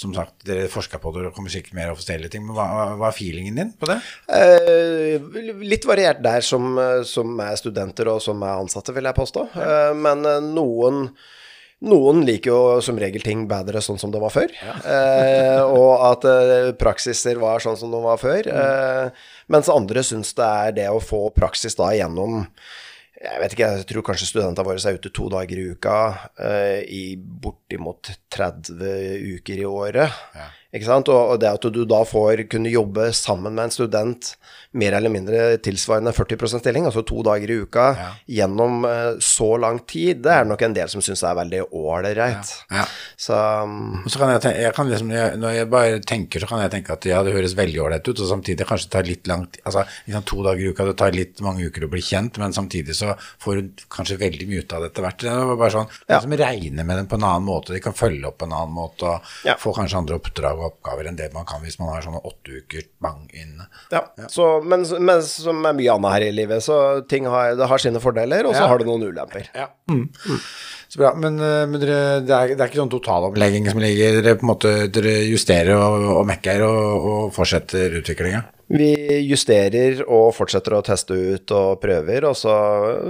Som 0.00 0.14
sagt, 0.16 0.34
dere 0.48 0.70
forsker 0.72 1.02
på 1.02 1.12
det 1.14 1.28
og 1.28 1.36
kommer 1.36 1.52
sikkert 1.52 1.76
mer 1.78 1.92
offisielle 1.92 2.30
ting, 2.32 2.46
men 2.46 2.56
hva, 2.56 2.96
hva 2.98 3.10
er 3.10 3.16
feelingen 3.16 3.60
din 3.60 3.72
på 3.78 3.88
det? 3.90 4.00
Eh, 4.34 5.54
litt 5.62 5.86
variert 5.88 6.22
der 6.24 6.44
som, 6.44 6.74
som, 7.06 7.36
er 7.44 7.54
studenter 7.60 8.10
og 8.12 8.22
som 8.24 8.42
er 8.42 8.64
ansatte, 8.64 8.94
vil 8.96 9.08
jeg 9.08 9.18
påstå. 9.20 9.48
Ja. 9.54 9.70
Eh, 9.70 9.94
men 9.98 10.26
eh, 10.28 10.42
noen 10.44 11.08
noen 11.84 12.22
liker 12.26 12.50
jo 12.50 12.60
som 12.84 12.98
regel 13.00 13.24
ting 13.24 13.44
bedre 13.50 13.82
sånn 13.84 14.00
som 14.00 14.12
det 14.14 14.22
var 14.22 14.32
før. 14.34 14.52
Ja. 14.64 14.76
eh, 14.94 15.60
og 15.64 16.06
at 16.10 16.26
eh, 16.30 16.70
praksiser 16.80 17.40
var 17.42 17.64
sånn 17.64 17.78
som 17.80 17.92
de 17.94 18.00
var 18.04 18.20
før. 18.20 18.48
Mm. 18.48 18.56
Eh, 18.62 19.28
mens 19.52 19.70
andre 19.72 20.04
syns 20.06 20.34
det 20.38 20.48
er 20.48 20.74
det 20.80 20.88
å 20.92 21.02
få 21.02 21.28
praksis 21.36 21.78
da 21.78 21.92
gjennom 21.96 22.44
jeg 23.24 23.40
vet 23.40 23.54
ikke, 23.54 23.68
jeg 23.78 23.86
tror 23.88 24.04
kanskje 24.04 24.26
studentene 24.28 24.66
våre 24.66 24.82
er 24.84 24.98
ute 24.98 25.08
to 25.14 25.30
dager 25.32 25.56
i 25.56 25.68
uka 25.72 25.96
eh, 26.44 26.80
i 26.92 27.04
bortimot 27.16 28.10
30 28.34 28.74
uker 29.38 29.62
i 29.62 29.68
året. 29.68 30.18
Ja? 30.36 30.48
Og, 30.74 31.08
og 31.08 31.38
det 31.38 31.48
at 31.54 31.62
du 31.70 31.84
da 31.86 32.00
får 32.04 32.48
kunne 32.50 32.72
jobbe 32.72 33.12
sammen 33.14 33.54
med 33.54 33.68
en 33.68 33.70
student 33.70 34.32
mer 34.74 34.90
eller 34.98 35.12
mindre 35.12 35.56
tilsvarende 35.62 36.10
40 36.10 36.58
stilling, 36.58 36.84
altså 36.88 37.04
to 37.06 37.22
dager 37.22 37.46
i 37.46 37.60
uka, 37.62 37.84
Ja. 37.94 38.08
gjennom 38.26 38.80
eh, 38.84 39.20
så 39.22 39.52
lang 39.62 39.78
tid, 39.86 40.18
det 40.24 40.32
er 40.34 40.44
nok 40.44 40.62
en 40.66 40.74
del 40.74 40.88
som 40.90 41.00
syns 41.00 41.22
er 41.22 41.36
veldig 41.38 41.60
ålreit. 41.70 42.50
Ja. 42.74 42.82
Så 43.16 43.36
så 44.10 44.18
kan 44.18 44.32
jeg, 44.32 44.40
tenke, 44.42 44.60
jeg 44.64 44.74
kan 44.74 44.90
liksom, 44.90 45.12
Når 45.38 45.54
jeg 45.54 45.68
bare 45.70 46.00
tenker, 46.02 46.40
så 46.42 46.48
kan 46.50 46.58
jeg 46.64 46.72
tenke 46.74 46.92
at 46.96 47.06
ja, 47.06 47.22
det 47.22 47.36
høres 47.36 47.54
veldig 47.54 47.80
ålreit 47.84 48.08
ut, 48.10 48.18
og 48.24 48.26
samtidig 48.32 48.66
kanskje 48.66 48.88
det 48.88 48.94
tar 48.96 49.06
litt 49.08 49.30
lang 49.30 49.46
tid 49.46 49.62
Altså 49.64 49.84
liksom 50.08 50.26
to 50.26 50.42
dager 50.42 50.64
i 50.66 50.72
uka, 50.74 50.88
det 50.90 50.96
tar 50.98 51.14
litt 51.14 51.40
mange 51.46 51.68
uker 51.70 51.86
å 51.86 51.90
bli 51.94 52.02
kjent, 52.02 52.38
men 52.42 52.52
samtidig 52.56 52.96
så 52.98 53.14
får 53.44 53.60
du 53.62 53.84
kanskje 53.94 54.18
veldig 54.24 54.48
mye 54.50 54.64
ut 54.66 54.74
av 54.74 54.82
det 54.82 54.90
etter 54.90 55.06
hvert. 55.06 55.22
Det 55.22 55.30
var 55.52 55.56
bare 55.62 55.76
sånn. 55.78 55.94
De 56.10 56.18
som 56.26 56.34
regner 56.42 56.84
med 56.90 56.98
dem 56.98 57.06
på 57.14 57.20
en 57.20 57.28
annen 57.30 57.46
måte, 57.46 57.72
de 57.76 57.80
kan 57.84 57.94
følge 57.94 58.26
opp 58.26 58.40
på 58.42 58.50
en 58.50 58.58
annen 58.58 58.74
måte 58.74 59.06
og 59.14 59.20
Ja. 59.46 59.54
få 59.60 59.70
kanskje 59.76 60.02
andre 60.02 60.18
oppdrag 60.18 60.63
oppgaver 60.68 61.08
enn 61.10 61.16
det 61.18 61.30
man 61.34 61.46
kan 61.48 61.62
hvis 61.64 61.78
man 61.80 61.92
har 61.94 62.04
sånne 62.06 62.20
åtte 62.24 62.60
uker 62.62 62.86
bang 63.04 63.24
inne. 63.32 63.66
Ja, 63.92 64.02
Så, 64.30 64.48
men, 64.64 64.84
men 65.04 65.22
som 65.26 65.64
er 65.68 65.76
mye 65.76 65.94
annet 65.94 66.14
her 66.16 66.26
i 66.28 66.32
livet, 66.36 66.62
så 66.64 66.78
ting 67.10 67.26
har, 67.30 67.54
det 67.58 67.68
har 67.70 67.82
sine 67.82 68.00
fordeler, 68.02 68.46
og 68.48 68.54
så 68.56 68.64
Ja. 68.64 68.70
har 68.72 68.78
det 68.82 68.86
noen 68.88 69.04
ulemper. 69.10 69.48
Ja. 69.54 69.68
Mm. 69.90 70.08
Så 70.88 71.00
bra. 71.02 71.14
Men, 71.18 71.38
eh, 71.42 71.66
men 71.66 71.80
dere, 71.82 72.00
det, 72.24 72.30
er, 72.34 72.54
det 72.54 72.60
er 72.60 72.68
ikke 72.70 72.82
sånn 72.84 72.92
totalomlegging 72.92 73.66
som 73.70 73.80
ligger 73.82 74.20
Dere 74.22 74.36
på 74.38 74.46
en 74.46 74.52
måte 74.52 74.74
dere 74.94 75.14
justerer 75.26 75.74
og, 75.76 76.04
og 76.20 76.26
mekker 76.28 76.62
og, 76.66 77.08
og 77.14 77.32
fortsetter 77.34 77.96
utviklinga? 78.00 78.44
Vi 78.72 78.90
justerer 79.28 80.00
og 80.04 80.30
fortsetter 80.36 80.76
å 80.78 80.82
teste 80.86 81.14
ut 81.14 81.54
og 81.54 81.80
prøver, 81.82 82.24
og 82.28 82.36
så 82.38 82.54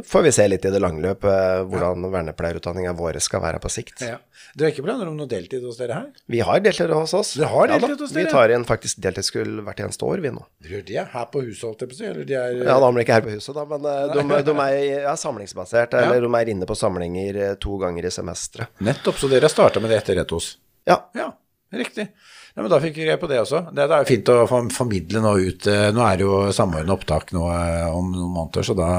får 0.07 0.27
vi 0.27 0.33
se 0.35 0.49
litt 0.51 0.67
i 0.67 0.73
det 0.75 0.83
lange 0.83 1.03
løp 1.05 1.25
hvordan 1.25 1.85
hvordan 1.95 2.13
vernepleierutdanninga 2.13 2.95
vår 2.99 3.19
skal 3.23 3.43
være 3.45 3.61
på 3.63 3.71
sikt. 3.73 4.03
Ja. 4.05 4.19
Dere 4.55 4.69
har 4.69 4.75
ikke 4.75 4.85
planer 4.87 5.09
om 5.11 5.17
noe 5.19 5.27
deltid 5.27 5.65
hos 5.67 5.79
dere 5.81 5.97
her? 5.97 6.11
Vi 6.31 6.41
har 6.47 6.61
deltid 6.63 6.93
hos 6.95 7.15
oss. 7.17 7.33
Dere 7.39 7.49
har 7.51 7.71
deltid 7.73 7.95
ja, 7.97 7.99
hos 8.05 8.13
dere? 8.15 8.27
Vi 8.27 8.35
tar 8.35 8.53
igjen 8.53 8.67
faktisk 8.69 9.01
deltidskull 9.03 9.57
hvert 9.67 9.81
eneste 9.83 10.07
år, 10.07 10.23
vi 10.23 10.31
nå. 10.35 10.45
Gjør 10.69 10.85
de 10.91 10.99
her 11.01 11.27
på 11.33 11.43
huset, 11.43 11.65
holdt 11.67 11.83
jeg 11.83 11.91
på 11.91 11.97
å 11.97 11.99
si? 11.99 12.07
Eller 12.11 12.29
de 12.29 12.37
er 12.39 12.61
Ja, 12.61 12.77
da 12.79 12.91
er 12.91 12.95
de 12.95 13.05
ikke 13.05 13.19
her 13.19 13.27
på 13.27 13.35
huset, 13.35 13.51
da, 13.57 13.65
men 13.73 13.89
eh, 13.91 14.05
de, 14.13 14.41
de 14.47 14.55
er 14.67 14.77
er, 15.01 15.17
samlingsbasert, 15.25 15.97
eller 15.99 16.27
de 16.27 16.31
er 16.39 16.53
inne 16.55 16.69
på 16.71 16.79
samlinger 16.79 17.41
eh, 17.49 17.57
to 17.63 17.81
ganger 17.83 18.07
i 18.07 18.15
semesteret. 18.15 18.71
Nettopp, 18.87 19.19
så 19.19 19.31
dere 19.33 19.49
har 19.49 19.55
starta 19.55 19.83
med 19.83 19.91
det 19.91 19.99
etter 20.03 20.21
Retos? 20.21 20.55
Ja. 20.87 21.01
Ja, 21.19 21.33
riktig. 21.75 22.11
Ja, 22.55 22.63
men 22.63 22.71
Da 22.71 22.79
fikk 22.79 23.01
vi 23.01 23.03
greie 23.09 23.19
på 23.19 23.27
det 23.27 23.41
også. 23.43 23.65
Det 23.75 23.83
er 23.83 24.05
jo 24.05 24.07
fint 24.07 24.29
å 24.31 24.45
formidle 24.47 25.19
nå 25.25 25.33
ut 25.43 25.67
eh, 25.71 25.89
Nå 25.95 26.03
er 26.07 26.21
det 26.21 26.27
jo 26.27 26.37
samordna 26.55 26.95
opptak 26.95 27.33
nå 27.35 27.49
eh, 27.51 27.87
om 27.91 28.13
noen 28.13 28.31
måneder, 28.31 28.67
så 28.69 28.77
da 28.79 28.91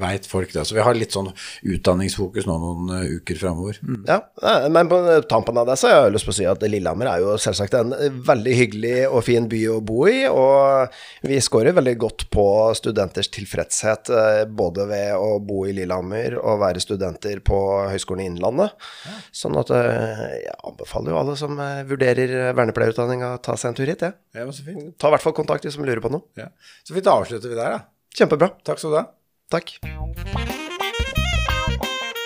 veit 0.00 0.26
folk 0.28 0.52
det. 0.52 0.66
Så 0.68 0.76
vi 0.76 0.84
har 0.84 0.96
litt 0.96 1.16
sånn 1.16 1.30
utdanningsfokus 1.64 2.44
nå 2.44 2.56
noen 2.60 2.90
eh, 2.98 3.14
uker 3.16 3.40
framover. 3.40 3.78
Mm. 3.80 4.02
Ja, 4.04 4.18
men 4.68 4.90
på 4.92 4.98
tampen 5.30 5.56
av 5.56 5.70
det 5.70 5.78
så 5.80 5.88
har 5.88 6.02
jeg 6.04 6.18
lyst 6.18 6.28
på 6.28 6.34
å 6.34 6.36
si 6.36 6.44
at 6.50 6.66
Lillehammer 6.68 7.08
er 7.08 7.24
jo 7.24 7.38
selvsagt 7.40 7.78
en 7.78 7.94
veldig 8.28 8.58
hyggelig 8.58 8.92
og 9.06 9.24
fin 9.24 9.48
by 9.48 9.62
å 9.72 9.78
bo 9.88 10.04
i, 10.10 10.18
og 10.28 10.92
vi 11.24 11.40
scorer 11.40 11.76
veldig 11.78 11.96
godt 12.04 12.26
på 12.34 12.46
studenters 12.76 13.32
tilfredshet, 13.32 14.12
både 14.52 14.84
ved 14.90 15.14
å 15.16 15.38
bo 15.40 15.62
i 15.64 15.72
Lillehammer 15.78 16.36
og 16.42 16.60
være 16.60 16.84
studenter 16.84 17.40
på 17.40 17.58
Høgskolen 17.88 18.26
i 18.26 18.28
Innlandet. 18.34 18.76
Sånn 19.32 19.56
at 19.60 19.72
jeg 19.72 20.44
anbefaler 20.60 21.14
jo 21.14 21.20
alle 21.22 21.38
som 21.40 21.56
vurderer 21.88 22.52
vernepleierutdanning 22.52 22.97
å 22.98 23.30
ta 23.42 23.56
seg 23.56 23.70
en 23.70 23.78
tur 23.78 23.86
hit, 23.86 24.02
jeg. 24.02 24.14
Ja, 24.34 24.44
Ja, 24.44 24.52
så 24.52 24.64
fint. 24.66 24.98
Ta 24.98 25.08
i 25.08 25.14
hvert 25.14 25.22
fall 25.22 25.36
kontakt 25.36 25.64
hvis 25.64 25.76
de 25.76 25.84
lurer 25.86 26.00
på 26.04 26.10
noe. 26.10 26.22
Ja. 26.36 26.48
Så 26.84 26.94
fint, 26.94 27.04
da 27.04 27.18
avslutter 27.18 27.48
vi 27.48 27.58
der, 27.58 27.78
da. 27.78 27.80
Kjempebra. 28.18 28.50
Takk 28.64 28.78
skal 28.78 28.90
du 28.90 28.98
ha. 28.98 29.06
Takk. 29.50 29.78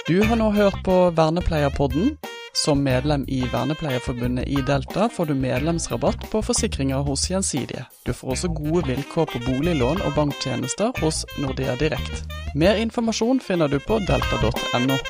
Du 0.09 0.23
har 0.27 0.37
nå 0.37 0.51
hørt 0.51 0.79
på 0.85 1.11
Vernepleierpodden. 1.17 2.17
Som 2.55 2.83
medlem 2.85 3.25
i 3.29 3.41
Vernepleierforbundet 3.49 4.49
i 4.49 4.61
Delta 4.67 5.09
får 5.09 5.31
du 5.31 5.35
medlemsrabatt 5.35 6.27
på 6.31 6.43
forsikringer 6.45 7.01
hos 7.07 7.25
Gjensidige. 7.31 7.87
Du 8.05 8.13
får 8.13 8.35
også 8.35 8.53
gode 8.53 8.85
vilkår 8.91 9.31
på 9.33 9.41
boliglån 9.47 10.05
og 10.05 10.15
banktjenester 10.19 10.93
hos 11.01 11.25
Nordea 11.41 11.79
Direkt. 11.81 12.27
Mer 12.55 12.77
informasjon 12.77 13.41
finner 13.41 13.73
du 13.73 13.81
på 13.81 14.03
delta.no. 14.05 15.01